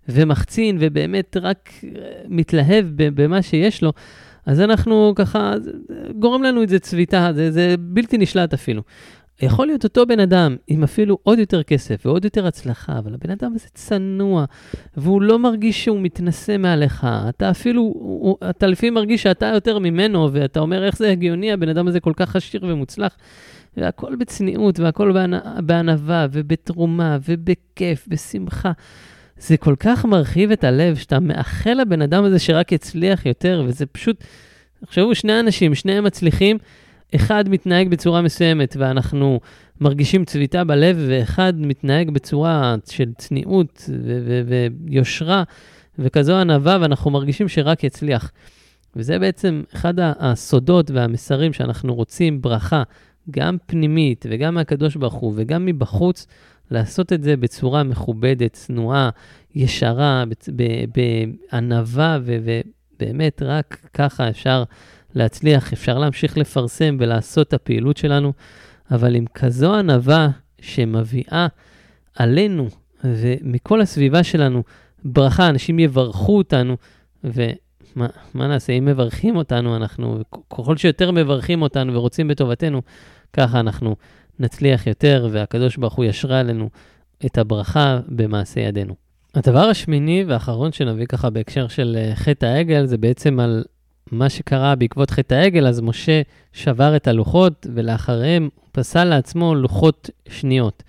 ומחצין 0.10 0.78
ובאמת 0.80 1.38
רק 1.42 1.70
אה, 1.84 1.90
מתלהב 2.28 2.86
במה 2.96 3.42
שיש 3.42 3.84
לו, 3.84 3.94
אז 4.46 4.62
אנחנו 4.62 5.14
ככה, 5.16 5.54
גורם 6.20 6.44
לנו 6.44 6.62
איזה 6.62 6.80
צביטה, 6.80 7.30
זה, 7.36 7.52
זה 7.52 7.76
בלתי 7.80 8.18
נשלט 8.18 8.54
אפילו. 8.54 8.82
יכול 9.42 9.68
להיות 9.68 9.84
אותו 9.84 10.06
בן 10.06 10.20
אדם 10.20 10.56
עם 10.68 10.84
אפילו 10.84 11.18
עוד 11.24 11.40
יותר 11.40 11.64
כסף 11.64 12.06
ועוד 12.06 12.26
יותר 12.26 12.48
הצלחה, 12.48 12.98
אבל 12.98 13.14
הבן 13.14 13.30
אדם 13.30 13.52
הזה 13.56 13.68
צנוע, 13.74 14.46
והוא 14.98 15.22
לא 15.22 15.40
מרגיש 15.40 15.84
שהוא 15.84 16.00
מתנשא 16.00 16.58
מעליך. 16.58 17.08
אתה 17.30 17.52
אפילו, 17.52 17.82
הוא, 17.82 18.38
אתה 18.50 18.68
לפעמים 18.68 18.94
מרגיש 18.94 19.24
שאתה 19.24 19.46
יותר 19.46 19.80
ממנו, 19.80 20.30
ואתה 20.32 20.60
אומר, 20.60 20.86
איך 20.86 20.98
זה 20.98 21.12
הגיוני, 21.12 21.52
הבן 21.52 21.70
אדם 21.70 21.88
הזה 21.88 22.00
כל 22.00 22.14
כך 22.16 22.36
עשיר 22.36 22.62
ומוצלח. 22.64 23.18
והכל 23.78 24.16
בצניעות, 24.16 24.80
והכל 24.80 25.14
בענווה, 25.60 26.28
ובתרומה, 26.32 27.18
ובכיף, 27.28 28.08
בשמחה. 28.08 28.72
זה 29.38 29.58
כל 29.58 29.76
כך 29.80 30.06
מרחיב 30.06 30.52
את 30.52 30.64
הלב, 30.64 30.96
שאתה 30.96 31.20
מאחל 31.20 31.74
לבן 31.74 32.02
אדם 32.02 32.24
הזה 32.24 32.40
שרק 32.40 32.72
יצליח 32.72 33.26
יותר, 33.26 33.64
וזה 33.68 33.86
פשוט... 33.86 34.24
תחשבו, 34.86 35.16
שני 35.16 35.40
אנשים, 35.40 35.76
שניהם 35.76 36.04
מצליחים, 36.04 36.58
אחד 37.16 37.50
מתנהג 37.50 37.90
בצורה 37.90 38.22
מסוימת 38.22 38.76
ואנחנו 38.80 39.40
מרגישים 39.82 40.26
צביטה 40.26 40.64
בלב, 40.64 40.98
ואחד 41.08 41.54
מתנהג 41.58 42.10
בצורה 42.10 42.76
של 42.90 43.14
צניעות 43.18 43.90
ויושרה 44.48 45.44
וכזו 46.00 46.38
ענווה, 46.38 46.78
ואנחנו 46.82 47.12
מרגישים 47.12 47.48
שרק 47.48 47.84
יצליח. 47.84 48.32
וזה 48.96 49.20
בעצם 49.20 49.64
אחד 49.76 49.94
הסודות 50.00 50.92
והמסרים 50.92 51.54
שאנחנו 51.54 51.96
רוצים, 51.96 52.42
ברכה, 52.42 52.84
גם 53.32 53.58
פנימית 53.66 54.26
וגם 54.30 54.54
מהקדוש 54.54 54.96
ברוך 54.96 55.14
הוא 55.14 55.34
וגם 55.36 55.66
מבחוץ, 55.66 56.28
לעשות 56.72 57.14
את 57.14 57.24
זה 57.24 57.38
בצורה 57.38 57.84
מכובדת, 57.84 58.54
צנועה, 58.54 59.10
ישרה, 59.56 60.24
בענווה, 61.52 62.20
ובאמת 62.24 63.42
רק 63.46 63.78
ככה 63.94 64.30
אפשר 64.30 64.64
להצליח, 65.16 65.74
אפשר 65.74 65.98
להמשיך 65.98 66.38
לפרסם 66.38 66.98
ולעשות 67.00 67.48
את 67.48 67.54
הפעילות 67.54 67.98
שלנו, 67.98 68.34
אבל 68.92 69.16
עם 69.16 69.26
כזו 69.34 69.74
ענווה 69.74 70.30
שמביאה 70.62 71.48
עלינו 72.16 72.68
ומכל 73.04 73.82
הסביבה 73.82 74.24
שלנו 74.24 74.64
ברכה, 75.06 75.50
אנשים 75.50 75.80
יברכו 75.80 76.38
אותנו, 76.38 76.78
ומה 77.24 78.08
נעשה, 78.34 78.74
אם 78.74 78.86
מברכים 78.86 79.36
אותנו, 79.36 79.76
אנחנו, 79.76 80.20
ככל 80.50 80.78
שיותר 80.78 81.12
מברכים 81.12 81.62
אותנו 81.62 81.94
ורוצים 81.94 82.28
בטובתנו, 82.28 82.82
ככה 83.34 83.60
אנחנו 83.60 83.96
נצליח 84.40 84.88
יותר, 84.88 85.28
והקדוש 85.32 85.78
ברוך 85.78 85.94
הוא 85.94 86.06
ישרה 86.06 86.40
עלינו 86.40 86.70
את 87.26 87.38
הברכה 87.38 88.00
במעשה 88.08 88.62
ידינו. 88.62 88.96
הדבר 89.36 89.70
השמיני 89.70 90.24
והאחרון 90.28 90.72
שנביא 90.72 91.06
ככה 91.06 91.30
בהקשר 91.30 91.68
של 91.68 91.98
אה, 92.00 92.16
חטא 92.16 92.46
העגל, 92.46 92.86
זה 92.86 92.98
בעצם 92.98 93.40
על 93.40 93.64
מה 94.12 94.30
שקרה 94.30 94.76
בעקבות 94.76 95.12
חטא 95.12 95.36
העגל, 95.36 95.68
אז 95.68 95.82
משה 95.82 96.22
שבר 96.54 96.96
את 96.96 97.08
הלוחות, 97.08 97.68
ולאחריהם 97.74 98.50
הוא 98.56 98.70
פסל 98.72 99.04
לעצמו 99.04 99.56
לוחות 99.56 100.10
שניות. 100.30 100.84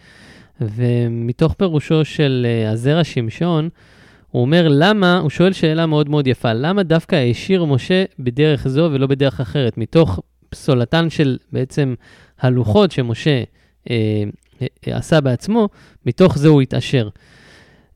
ומתוך 0.61 1.52
פירושו 1.52 2.05
של 2.05 2.46
אה, 2.48 2.70
הזרע 2.70 3.05
שמשון, 3.05 3.68
הוא 4.31 4.42
אומר 4.42 4.68
למה, 4.68 5.18
הוא 5.18 5.31
שואל 5.31 5.52
שאלה 5.52 5.87
מאוד 5.87 6.09
מאוד 6.09 6.26
יפה, 6.26 6.52
למה 6.52 6.83
דווקא 6.83 7.16
השאיר 7.31 7.64
משה 7.64 8.05
בדרך 8.18 8.68
זו 8.68 8.88
ולא 8.92 9.07
בדרך 9.07 9.40
אחרת? 9.40 9.79
מתוך 9.79 10.20
פסולתן 10.50 11.11
של 11.11 11.38
בעצם 11.52 11.94
הלוחות 12.40 12.92
שמשה 12.92 13.42
אה, 13.90 14.24
אה, 14.62 14.96
עשה 14.96 15.20
בעצמו, 15.20 15.68
מתוך 16.07 16.38
זה 16.38 16.48
הוא 16.48 16.62
התעשר. 16.62 17.09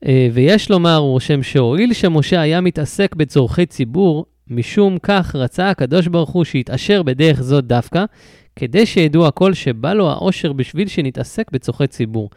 אה, 0.05 0.27
ויש 0.33 0.69
לומר, 0.69 0.95
הוא 0.95 1.11
רושם 1.11 1.43
שהואיל 1.43 1.93
שמשה 1.93 2.41
היה 2.41 2.61
מתעסק 2.61 3.15
בצורכי 3.15 3.65
ציבור, 3.65 4.25
משום 4.51 4.97
כך 5.03 5.35
רצה 5.35 5.69
הקדוש 5.69 6.07
ברוך 6.07 6.29
הוא 6.29 6.43
שיתעשר 6.43 7.03
בדרך 7.03 7.41
זאת 7.41 7.65
דווקא, 7.65 8.05
כדי 8.55 8.85
שידעו 8.85 9.27
הכל 9.27 9.53
שבא 9.53 9.93
לו 9.93 10.09
העושר 10.09 10.53
בשביל 10.53 10.87
שנתעסק 10.87 11.51
בצורכי 11.51 11.87
ציבור. 11.87 12.29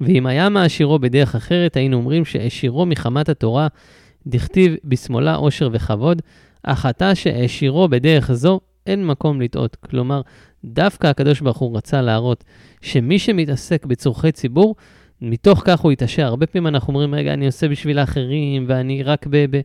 ואם 0.00 0.26
היה 0.26 0.48
מעשירו 0.48 0.98
בדרך 0.98 1.34
אחרת, 1.34 1.76
היינו 1.76 1.96
אומרים 1.96 2.24
שהעשירו 2.24 2.86
מחמת 2.86 3.28
התורה, 3.28 3.68
דכתיב 4.26 4.76
בשמאלה 4.84 5.34
עושר 5.34 5.68
וכבוד, 5.72 6.22
אך 6.62 6.86
עתה 6.86 7.14
שהעשירו 7.14 7.88
בדרך 7.88 8.32
זו, 8.32 8.60
אין 8.86 9.06
מקום 9.06 9.40
לטעות. 9.40 9.76
כלומר, 9.76 10.20
דווקא 10.64 11.06
הקדוש 11.06 11.40
ברוך 11.40 11.58
הוא 11.58 11.76
רצה 11.76 12.02
להראות 12.02 12.44
שמי 12.80 13.18
שמתעסק 13.18 13.86
בצורכי 13.86 14.32
ציבור, 14.32 14.74
מתוך 15.22 15.62
כך 15.64 15.80
הוא 15.80 15.92
יתעשר. 15.92 16.24
הרבה 16.24 16.46
פעמים 16.46 16.66
אנחנו 16.66 16.92
אומרים, 16.92 17.14
רגע, 17.14 17.32
אני 17.32 17.46
עושה 17.46 17.68
בשביל 17.68 17.98
האחרים, 17.98 18.64
ואני 18.68 19.02
רק 19.02 19.26
ב... 19.30 19.56
ב 19.56 19.60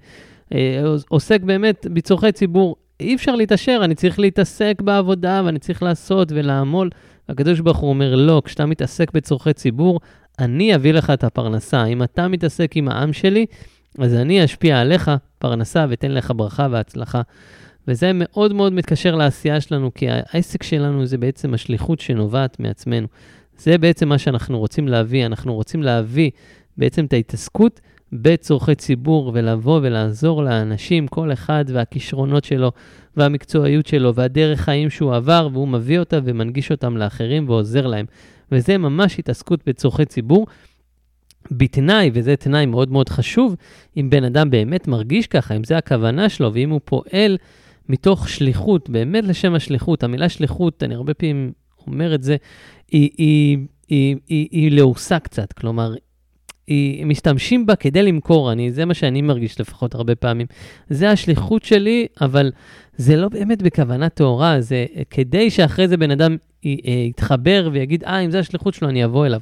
עוסק 1.09 1.41
באמת 1.41 1.87
בצורכי 1.93 2.31
ציבור. 2.31 2.75
אי 2.99 3.15
אפשר 3.15 3.35
להתעשר, 3.35 3.81
אני 3.83 3.95
צריך 3.95 4.19
להתעסק 4.19 4.81
בעבודה, 4.81 5.41
ואני 5.45 5.59
צריך 5.59 5.83
לעשות 5.83 6.31
ולעמול. 6.31 6.89
הקדוש 7.29 7.59
ברוך 7.59 7.77
הוא 7.77 7.89
אומר, 7.89 8.15
לא, 8.15 8.41
כשאתה 8.45 8.65
מתעסק 8.65 9.11
בצורכי 9.11 9.53
ציבור, 9.53 9.99
אני 10.39 10.75
אביא 10.75 10.93
לך 10.93 11.09
את 11.09 11.23
הפרנסה. 11.23 11.85
אם 11.85 12.03
אתה 12.03 12.27
מתעסק 12.27 12.71
עם 12.75 12.87
העם 12.87 13.13
שלי, 13.13 13.45
אז 13.99 14.13
אני 14.13 14.45
אשפיע 14.45 14.81
עליך 14.81 15.11
פרנסה 15.39 15.85
ואתן 15.89 16.11
לך 16.11 16.31
ברכה 16.35 16.67
והצלחה. 16.71 17.21
וזה 17.87 18.11
מאוד 18.13 18.53
מאוד 18.53 18.73
מתקשר 18.73 19.15
לעשייה 19.15 19.61
שלנו, 19.61 19.93
כי 19.93 20.07
העסק 20.09 20.63
שלנו 20.63 21.05
זה 21.05 21.17
בעצם 21.17 21.53
השליחות 21.53 21.99
שנובעת 21.99 22.59
מעצמנו. 22.59 23.07
זה 23.57 23.77
בעצם 23.77 24.09
מה 24.09 24.17
שאנחנו 24.17 24.59
רוצים 24.59 24.87
להביא. 24.87 25.25
אנחנו 25.25 25.53
רוצים 25.55 25.83
להביא 25.83 26.29
בעצם 26.77 27.05
את 27.05 27.13
ההתעסקות 27.13 27.81
בצורכי 28.21 28.75
ציבור 28.75 29.31
ולבוא 29.33 29.79
ולעזור 29.83 30.43
לאנשים, 30.43 31.07
כל 31.07 31.33
אחד 31.33 31.65
והכישרונות 31.67 32.43
שלו 32.43 32.71
והמקצועיות 33.17 33.87
שלו 33.87 34.15
והדרך 34.15 34.61
חיים 34.61 34.89
שהוא 34.89 35.15
עבר, 35.15 35.49
והוא 35.53 35.67
מביא 35.67 35.99
אותה 35.99 36.19
ומנגיש 36.23 36.71
אותם 36.71 36.97
לאחרים 36.97 37.49
ועוזר 37.49 37.87
להם. 37.87 38.05
וזה 38.51 38.77
ממש 38.77 39.19
התעסקות 39.19 39.59
בצורכי 39.67 40.05
ציבור. 40.05 40.47
בתנאי, 41.51 42.11
וזה 42.13 42.35
תנאי 42.35 42.65
מאוד 42.65 42.91
מאוד 42.91 43.09
חשוב, 43.09 43.55
אם 43.97 44.09
בן 44.09 44.23
אדם 44.23 44.49
באמת 44.49 44.87
מרגיש 44.87 45.27
ככה, 45.27 45.55
אם 45.55 45.63
זה 45.63 45.77
הכוונה 45.77 46.29
שלו, 46.29 46.53
ואם 46.53 46.69
הוא 46.69 46.81
פועל 46.85 47.37
מתוך 47.89 48.29
שליחות, 48.29 48.89
באמת 48.89 49.23
לשם 49.23 49.53
השליחות. 49.53 50.03
המילה 50.03 50.29
שליחות, 50.29 50.83
אני 50.83 50.95
הרבה 50.95 51.13
פעמים 51.13 51.51
אומר 51.87 52.15
את 52.15 52.23
זה, 52.23 52.35
היא, 52.91 53.09
היא, 53.17 53.57
היא, 53.87 54.15
היא, 54.27 54.47
היא 54.51 54.71
לעוסה 54.71 55.19
קצת. 55.19 55.53
כלומר, 55.53 55.93
היא, 56.67 57.05
משתמשים 57.05 57.65
בה 57.65 57.75
כדי 57.75 58.03
למכור, 58.03 58.51
אני, 58.51 58.71
זה 58.71 58.85
מה 58.85 58.93
שאני 58.93 59.21
מרגיש 59.21 59.59
לפחות 59.59 59.95
הרבה 59.95 60.15
פעמים. 60.15 60.47
זה 60.89 61.09
השליחות 61.11 61.63
שלי, 61.63 62.07
אבל 62.21 62.51
זה 62.97 63.15
לא 63.15 63.29
באמת 63.29 63.61
בכוונה 63.61 64.09
טהורה, 64.09 64.61
זה 64.61 64.85
כדי 65.09 65.49
שאחרי 65.49 65.87
זה 65.87 65.97
בן 65.97 66.11
אדם 66.11 66.37
אה, 66.65 66.71
יתחבר 67.09 67.69
ויגיד, 67.73 68.03
אה, 68.03 68.19
אם 68.19 68.31
זה 68.31 68.39
השליחות 68.39 68.73
שלו, 68.73 68.89
אני 68.89 69.05
אבוא 69.05 69.25
אליו. 69.25 69.39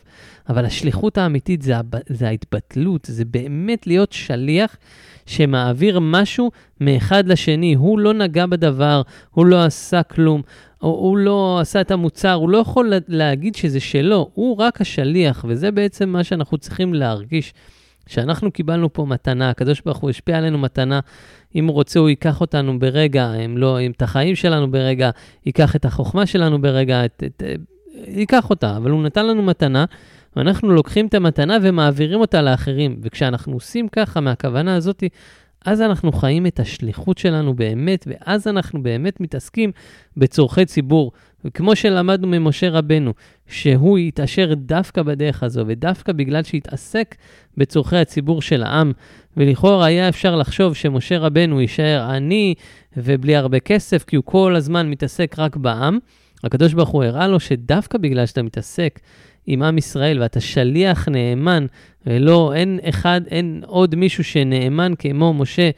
אבל 0.49 0.65
השליחות 0.65 1.17
האמיתית 1.17 1.62
זה, 1.62 1.73
זה 2.10 2.27
ההתבטלות, 2.27 3.05
זה 3.05 3.25
באמת 3.25 3.88
להיות 3.88 4.12
שליח 4.12 4.77
שמעביר 5.31 5.99
משהו 5.99 6.51
מאחד 6.81 7.27
לשני. 7.27 7.73
הוא 7.73 7.99
לא 7.99 8.13
נגע 8.13 8.45
בדבר, 8.45 9.01
הוא 9.31 9.45
לא 9.45 9.63
עשה 9.63 10.03
כלום, 10.03 10.41
או 10.81 10.89
הוא 10.89 11.17
לא 11.17 11.59
עשה 11.61 11.81
את 11.81 11.91
המוצר, 11.91 12.33
הוא 12.33 12.49
לא 12.49 12.57
יכול 12.57 12.93
להגיד 13.07 13.55
שזה 13.55 13.79
שלו, 13.79 14.29
הוא 14.33 14.57
רק 14.57 14.81
השליח, 14.81 15.45
וזה 15.47 15.71
בעצם 15.71 16.09
מה 16.09 16.23
שאנחנו 16.23 16.57
צריכים 16.57 16.93
להרגיש. 16.93 17.53
שאנחנו 18.07 18.51
קיבלנו 18.51 18.93
פה 18.93 19.05
מתנה, 19.05 19.49
הקדוש 19.49 19.81
ברוך 19.85 19.97
הוא 19.97 20.09
השפיע 20.09 20.37
עלינו 20.37 20.57
מתנה, 20.57 20.99
אם 21.55 21.67
הוא 21.67 21.73
רוצה 21.73 21.99
הוא 21.99 22.09
ייקח 22.09 22.41
אותנו 22.41 22.79
ברגע, 22.79 23.33
אם 23.33 23.57
לא, 23.57 23.81
אם 23.81 23.91
את 23.91 24.01
החיים 24.01 24.35
שלנו 24.35 24.71
ברגע, 24.71 25.09
ייקח 25.45 25.75
את 25.75 25.85
החוכמה 25.85 26.25
שלנו 26.25 26.61
ברגע, 26.61 27.05
את, 27.05 27.23
את, 27.25 27.43
ייקח 28.07 28.49
אותה, 28.49 28.77
אבל 28.77 28.91
הוא 28.91 29.03
נתן 29.03 29.27
לנו 29.27 29.41
מתנה, 29.43 29.85
ואנחנו 30.35 30.71
לוקחים 30.71 31.07
את 31.07 31.13
המתנה 31.13 31.57
ומעבירים 31.61 32.19
אותה 32.19 32.41
לאחרים. 32.41 32.99
וכשאנחנו 33.03 33.53
עושים 33.53 33.87
ככה 33.87 34.21
מהכוונה 34.21 34.75
הזאת, 34.75 35.03
אז 35.65 35.81
אנחנו 35.81 36.11
חיים 36.11 36.45
את 36.45 36.59
השליחות 36.59 37.17
שלנו 37.17 37.53
באמת, 37.53 38.07
ואז 38.07 38.47
אנחנו 38.47 38.83
באמת 38.83 39.21
מתעסקים 39.21 39.71
בצורכי 40.17 40.65
ציבור. 40.65 41.11
וכמו 41.45 41.75
שלמדנו 41.75 42.27
ממשה 42.27 42.69
רבנו, 42.69 43.13
שהוא 43.47 43.99
יתעשר 43.99 44.53
דווקא 44.53 45.01
בדרך 45.01 45.43
הזו, 45.43 45.63
ודווקא 45.67 46.11
בגלל 46.13 46.43
שהתעסק 46.43 47.15
בצורכי 47.57 47.97
הציבור 47.97 48.41
של 48.41 48.63
העם, 48.63 48.91
ולכאורה 49.37 49.85
היה 49.85 50.09
אפשר 50.09 50.35
לחשוב 50.35 50.75
שמשה 50.75 51.17
רבנו 51.17 51.61
יישאר 51.61 52.01
עני 52.01 52.53
ובלי 52.97 53.35
הרבה 53.35 53.59
כסף, 53.59 54.03
כי 54.03 54.15
הוא 54.15 54.23
כל 54.25 54.55
הזמן 54.55 54.89
מתעסק 54.89 55.35
רק 55.37 55.55
בעם, 55.55 55.99
הקדוש 56.43 56.73
ברוך 56.73 56.89
הוא 56.89 57.03
הראה 57.03 57.27
לו 57.27 57.39
שדווקא 57.39 57.97
בגלל 57.97 58.25
שאתה 58.25 58.43
מתעסק 58.43 58.99
עם 59.47 59.63
עם 59.63 59.77
ישראל 59.77 60.21
ואתה 60.21 60.39
שליח 60.39 61.08
נאמן, 61.08 61.65
ולא, 62.06 62.54
אין 62.56 62.80
אחד, 62.89 63.21
אין 63.27 63.63
עוד 63.65 63.95
מישהו 63.95 64.23
שנאמן 64.23 64.93
כמו 64.99 65.34
משה 65.34 65.69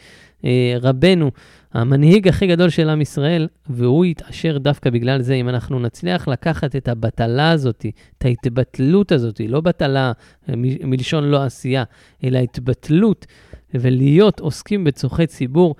אה, 0.46 0.76
רבנו, 0.82 1.32
המנהיג 1.74 2.28
הכי 2.28 2.48
גדול 2.48 2.70
של 2.70 2.90
עם 2.90 3.02
ישראל, 3.02 3.48
והוא 3.70 4.06
יתעשר 4.06 4.58
דווקא 4.58 4.90
בגלל 4.90 5.22
זה, 5.22 5.34
אם 5.34 5.50
אנחנו 5.50 5.80
נצליח 5.80 6.28
לקחת 6.28 6.76
את 6.76 6.88
הבטלה 6.88 7.52
הזאת, 7.52 7.86
את 8.18 8.26
ההתבטלות 8.26 9.12
הזאת, 9.12 9.42
לא 9.48 9.62
בטלה 9.62 10.12
אה, 10.50 10.54
מלשון 10.84 11.24
לא 11.24 11.44
עשייה, 11.44 11.84
אלא 12.24 12.40
התבטלות, 12.40 13.26
ולהיות 13.74 14.40
עוסקים 14.40 14.84
בצורכי 14.84 15.28
ציבור, 15.28 15.76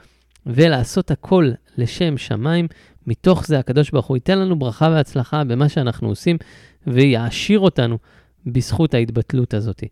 ולעשות 0.46 1.12
הכל 1.12 1.52
לשם 1.78 2.18
שמיים, 2.18 2.68
מתוך 3.08 3.48
זה 3.48 3.60
הקדוש 3.60 3.92
ברוך 3.92 4.06
הוא 4.06 4.18
ייתן 4.18 4.40
לנו 4.40 4.60
ברכה 4.60 4.90
והצלחה 4.92 5.44
במה 5.44 5.70
שאנחנו 5.70 6.08
עושים, 6.08 6.38
ויעשיר 6.88 7.60
אותנו 7.60 7.98
בזכות 8.46 8.94
ההתבטלות 8.94 9.54
הזאת. 9.54 9.84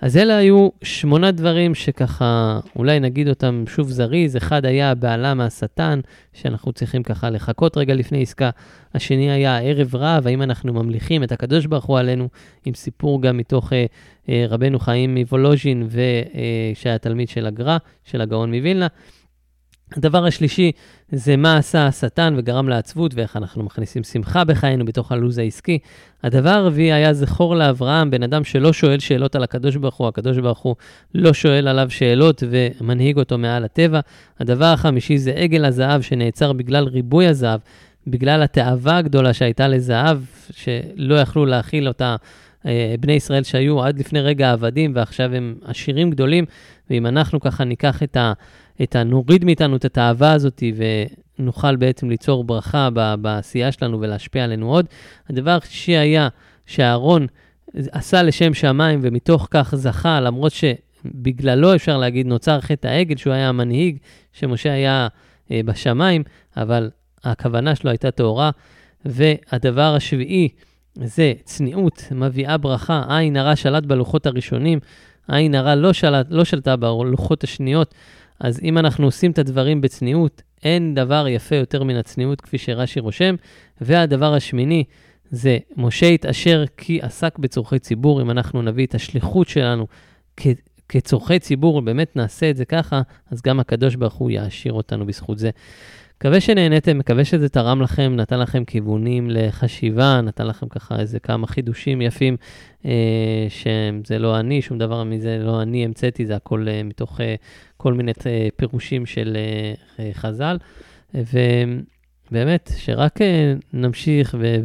אז 0.00 0.16
אלה 0.16 0.36
היו 0.36 0.68
שמונה 0.82 1.30
דברים 1.30 1.74
שככה, 1.74 2.60
אולי 2.76 3.00
נגיד 3.00 3.28
אותם 3.28 3.64
שוב 3.66 3.90
זריז. 3.90 4.36
אחד 4.36 4.64
היה 4.64 4.90
הבעלה 4.90 5.34
מהשטן, 5.34 6.00
שאנחנו 6.32 6.72
צריכים 6.72 7.02
ככה 7.02 7.30
לחכות 7.30 7.76
רגע 7.76 7.94
לפני 7.94 8.22
עסקה. 8.22 8.50
השני 8.94 9.30
היה 9.30 9.58
ערב 9.58 9.96
רב, 9.96 10.26
האם 10.26 10.42
אנחנו 10.42 10.72
ממליכים 10.72 11.22
את 11.22 11.32
הקדוש 11.32 11.66
ברוך 11.66 11.84
הוא 11.84 11.98
עלינו, 11.98 12.28
עם 12.64 12.74
סיפור 12.74 13.22
גם 13.22 13.36
מתוך 13.36 13.72
אה, 13.72 13.86
אה, 14.28 14.46
רבנו 14.48 14.78
חיים 14.78 15.14
מוולוז'ין, 15.14 15.88
אה, 15.98 16.70
שהיה 16.74 16.98
תלמיד 16.98 17.28
של 17.28 17.46
הגר"א, 17.46 17.76
של 18.04 18.20
הגאון 18.20 18.54
מווילנה. 18.54 18.86
הדבר 19.96 20.24
השלישי 20.24 20.72
זה 21.12 21.36
מה 21.36 21.56
עשה 21.56 21.86
השטן 21.86 22.34
וגרם 22.38 22.68
לעצבות 22.68 23.14
ואיך 23.14 23.36
אנחנו 23.36 23.62
מכניסים 23.62 24.02
שמחה 24.04 24.44
בחיינו 24.44 24.84
בתוך 24.84 25.12
הלו"ז 25.12 25.38
העסקי. 25.38 25.78
הדבר 26.22 26.50
הרביעי 26.50 26.92
היה 26.92 27.14
זכור 27.14 27.56
לאברהם, 27.56 28.10
בן 28.10 28.22
אדם 28.22 28.44
שלא 28.44 28.72
שואל 28.72 28.98
שאלות 28.98 29.36
על 29.36 29.42
הקדוש 29.42 29.76
ברוך 29.76 29.96
הוא, 29.96 30.08
הקדוש 30.08 30.38
ברוך 30.38 30.58
הוא 30.58 30.76
לא 31.14 31.32
שואל 31.32 31.68
עליו 31.68 31.90
שאלות 31.90 32.42
ומנהיג 32.50 33.18
אותו 33.18 33.38
מעל 33.38 33.64
הטבע. 33.64 34.00
הדבר 34.40 34.64
החמישי 34.64 35.18
זה 35.18 35.32
עגל 35.32 35.64
הזהב 35.64 36.00
שנעצר 36.00 36.52
בגלל 36.52 36.84
ריבוי 36.84 37.26
הזהב, 37.26 37.60
בגלל 38.10 38.42
התאווה 38.42 38.96
הגדולה 38.96 39.32
שהייתה 39.32 39.68
לזהב, 39.68 40.18
שלא 40.50 41.14
יכלו 41.14 41.46
להכיל 41.46 41.88
אותה 41.88 42.16
אה, 42.66 42.94
בני 43.00 43.12
ישראל 43.12 43.42
שהיו 43.42 43.82
עד 43.82 43.98
לפני 43.98 44.20
רגע 44.20 44.52
עבדים 44.52 44.92
ועכשיו 44.94 45.34
הם 45.34 45.54
עשירים 45.64 46.10
גדולים, 46.10 46.44
ואם 46.90 47.06
אנחנו 47.06 47.40
ככה 47.40 47.64
ניקח 47.64 48.02
את 48.02 48.16
ה... 48.16 48.32
את 48.82 48.96
ה... 48.96 49.04
נוריד 49.04 49.44
מאיתנו 49.44 49.76
את 49.76 49.84
התאווה 49.84 50.32
הזאת 50.32 50.62
ונוכל 51.38 51.76
בעצם 51.76 52.10
ליצור 52.10 52.44
ברכה 52.44 52.88
בעשייה 53.20 53.72
שלנו 53.72 54.00
ולהשפיע 54.00 54.44
עלינו 54.44 54.70
עוד. 54.70 54.86
הדבר 55.28 55.58
השלישי 55.62 55.96
היה 55.96 56.28
שאהרון 56.66 57.26
עשה 57.74 58.22
לשם 58.22 58.54
שמיים 58.54 59.00
ומתוך 59.02 59.48
כך 59.50 59.74
זכה, 59.76 60.20
למרות 60.20 60.52
שבגללו 60.52 61.74
אפשר 61.74 61.96
להגיד 61.96 62.26
נוצר 62.26 62.60
חטא 62.60 62.88
העגל, 62.88 63.16
שהוא 63.16 63.32
היה 63.32 63.48
המנהיג, 63.48 63.98
שמשה 64.32 64.72
היה 64.72 65.08
אה, 65.50 65.60
בשמיים, 65.64 66.22
אבל 66.56 66.90
הכוונה 67.24 67.74
שלו 67.74 67.90
הייתה 67.90 68.10
טהורה. 68.10 68.50
והדבר 69.04 69.94
השביעי 69.94 70.48
זה 70.94 71.32
צניעות, 71.44 72.04
מביאה 72.10 72.56
ברכה, 72.56 73.02
עין 73.08 73.36
הרע 73.36 73.56
שלט 73.56 73.86
בלוחות 73.86 74.26
הראשונים, 74.26 74.78
עין 75.28 75.54
הרע 75.54 75.74
לא, 75.74 75.92
שלט, 75.92 76.26
לא 76.30 76.44
שלטה 76.44 76.76
בלוחות 76.76 77.44
השניות. 77.44 77.94
אז 78.40 78.60
אם 78.62 78.78
אנחנו 78.78 79.04
עושים 79.04 79.30
את 79.30 79.38
הדברים 79.38 79.80
בצניעות, 79.80 80.42
אין 80.64 80.94
דבר 80.94 81.28
יפה 81.28 81.56
יותר 81.56 81.82
מן 81.82 81.96
הצניעות, 81.96 82.40
כפי 82.40 82.58
שרש"י 82.58 83.00
רושם. 83.00 83.34
והדבר 83.80 84.34
השמיני 84.34 84.84
זה 85.30 85.58
משה 85.76 86.06
התעשר 86.06 86.64
כי 86.76 87.00
עסק 87.02 87.38
בצורכי 87.38 87.78
ציבור. 87.78 88.22
אם 88.22 88.30
אנחנו 88.30 88.62
נביא 88.62 88.86
את 88.86 88.94
השליחות 88.94 89.48
שלנו 89.48 89.86
כ- 90.36 90.46
כצורכי 90.88 91.38
ציבור, 91.38 91.82
באמת 91.82 92.16
נעשה 92.16 92.50
את 92.50 92.56
זה 92.56 92.64
ככה, 92.64 93.02
אז 93.30 93.42
גם 93.42 93.60
הקדוש 93.60 93.94
ברוך 93.94 94.14
הוא 94.14 94.30
יעשיר 94.30 94.72
אותנו 94.72 95.06
בזכות 95.06 95.38
זה. 95.38 95.50
מקווה 96.20 96.40
שנהניתם, 96.40 96.98
מקווה 96.98 97.24
שזה 97.24 97.48
תרם 97.48 97.82
לכם, 97.82 98.12
נתן 98.16 98.40
לכם 98.40 98.64
כיוונים 98.64 99.30
לחשיבה, 99.30 100.20
נתן 100.20 100.46
לכם 100.46 100.68
ככה 100.68 101.00
איזה 101.00 101.20
כמה 101.20 101.46
חידושים 101.46 102.02
יפים, 102.02 102.36
אה, 102.86 103.46
שזה 103.48 104.18
לא 104.18 104.40
אני, 104.40 104.62
שום 104.62 104.78
דבר 104.78 105.04
מזה 105.04 105.38
לא 105.38 105.62
אני 105.62 105.84
המצאתי, 105.84 106.26
זה 106.26 106.36
הכל 106.36 106.66
אה, 106.68 106.82
מתוך 106.82 107.20
אה, 107.20 107.34
כל 107.76 107.94
מיני 107.94 108.12
אה, 108.26 108.48
פירושים 108.56 109.06
של 109.06 109.36
אה, 109.36 110.04
אה, 110.04 110.10
חז"ל. 110.14 110.58
ובאמת, 111.14 112.70
שרק 112.76 113.22
אה, 113.22 113.54
נמשיך 113.72 114.36
ו... 114.38 114.56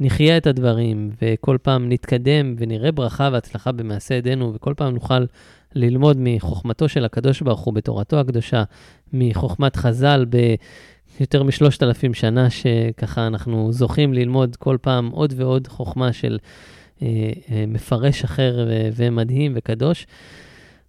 ונחיה 0.00 0.36
את 0.36 0.46
הדברים, 0.46 1.10
וכל 1.22 1.58
פעם 1.62 1.88
נתקדם 1.88 2.54
ונראה 2.58 2.92
ברכה 2.92 3.28
והצלחה 3.32 3.72
במעשה 3.72 4.14
ידינו, 4.14 4.54
וכל 4.54 4.74
פעם 4.76 4.94
נוכל 4.94 5.24
ללמוד 5.74 6.16
מחוכמתו 6.20 6.88
של 6.88 7.04
הקדוש 7.04 7.42
ברוך 7.42 7.60
הוא 7.60 7.74
בתורתו 7.74 8.20
הקדושה, 8.20 8.64
מחוכמת 9.12 9.76
חז"ל 9.76 10.26
ביותר 11.18 11.42
משלושת 11.42 11.82
אלפים 11.82 12.14
שנה, 12.14 12.50
שככה 12.50 13.26
אנחנו 13.26 13.72
זוכים 13.72 14.14
ללמוד 14.14 14.56
כל 14.56 14.76
פעם 14.80 15.08
עוד 15.08 15.34
ועוד 15.36 15.68
חוכמה 15.68 16.12
של 16.12 16.38
אה, 17.02 17.06
אה, 17.50 17.64
מפרש 17.68 18.24
אחר 18.24 18.66
ו- 18.68 18.88
ומדהים 18.96 19.52
וקדוש. 19.56 20.06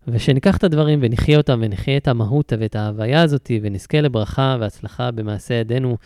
ושניקח 0.08 0.58
את 0.58 0.64
הדברים 0.64 1.00
ונחיה 1.02 1.38
אותם 1.38 1.60
ונחיה 1.64 1.98
את 1.98 2.08
המהות 2.08 2.54
ואת 2.60 2.76
ההוויה 2.76 3.22
הזאת 3.22 3.52
ונזכה 3.62 4.02
לברכה 4.02 4.58
והצלחה 4.60 5.12
במעשה 5.12 5.54
ידינו. 5.54 5.98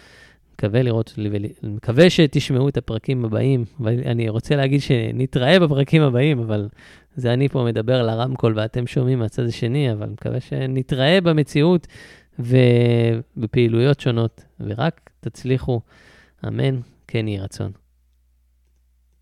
מקווה 0.53 0.83
לראות, 0.83 1.19
מקווה 1.63 2.09
שתשמעו 2.09 2.69
את 2.69 2.77
הפרקים 2.77 3.25
הבאים. 3.25 3.65
ואני 3.79 4.29
רוצה 4.29 4.55
להגיד 4.55 4.81
שנתראה 4.81 5.59
בפרקים 5.59 6.01
הבאים, 6.01 6.39
אבל 6.39 6.69
זה 7.15 7.33
אני 7.33 7.49
פה 7.49 7.63
מדבר 7.63 8.03
לרמקול 8.03 8.53
ואתם 8.55 8.87
שומעים 8.87 9.19
מהצד 9.19 9.45
השני, 9.45 9.91
אבל 9.91 10.09
מקווה 10.09 10.39
שנתראה 10.39 11.21
במציאות 11.21 11.87
ובפעילויות 12.39 13.99
שונות, 13.99 14.43
ורק 14.59 15.09
תצליחו, 15.19 15.81
אמן, 16.47 16.79
כן 17.07 17.27
יהי 17.27 17.39
רצון. 17.39 17.82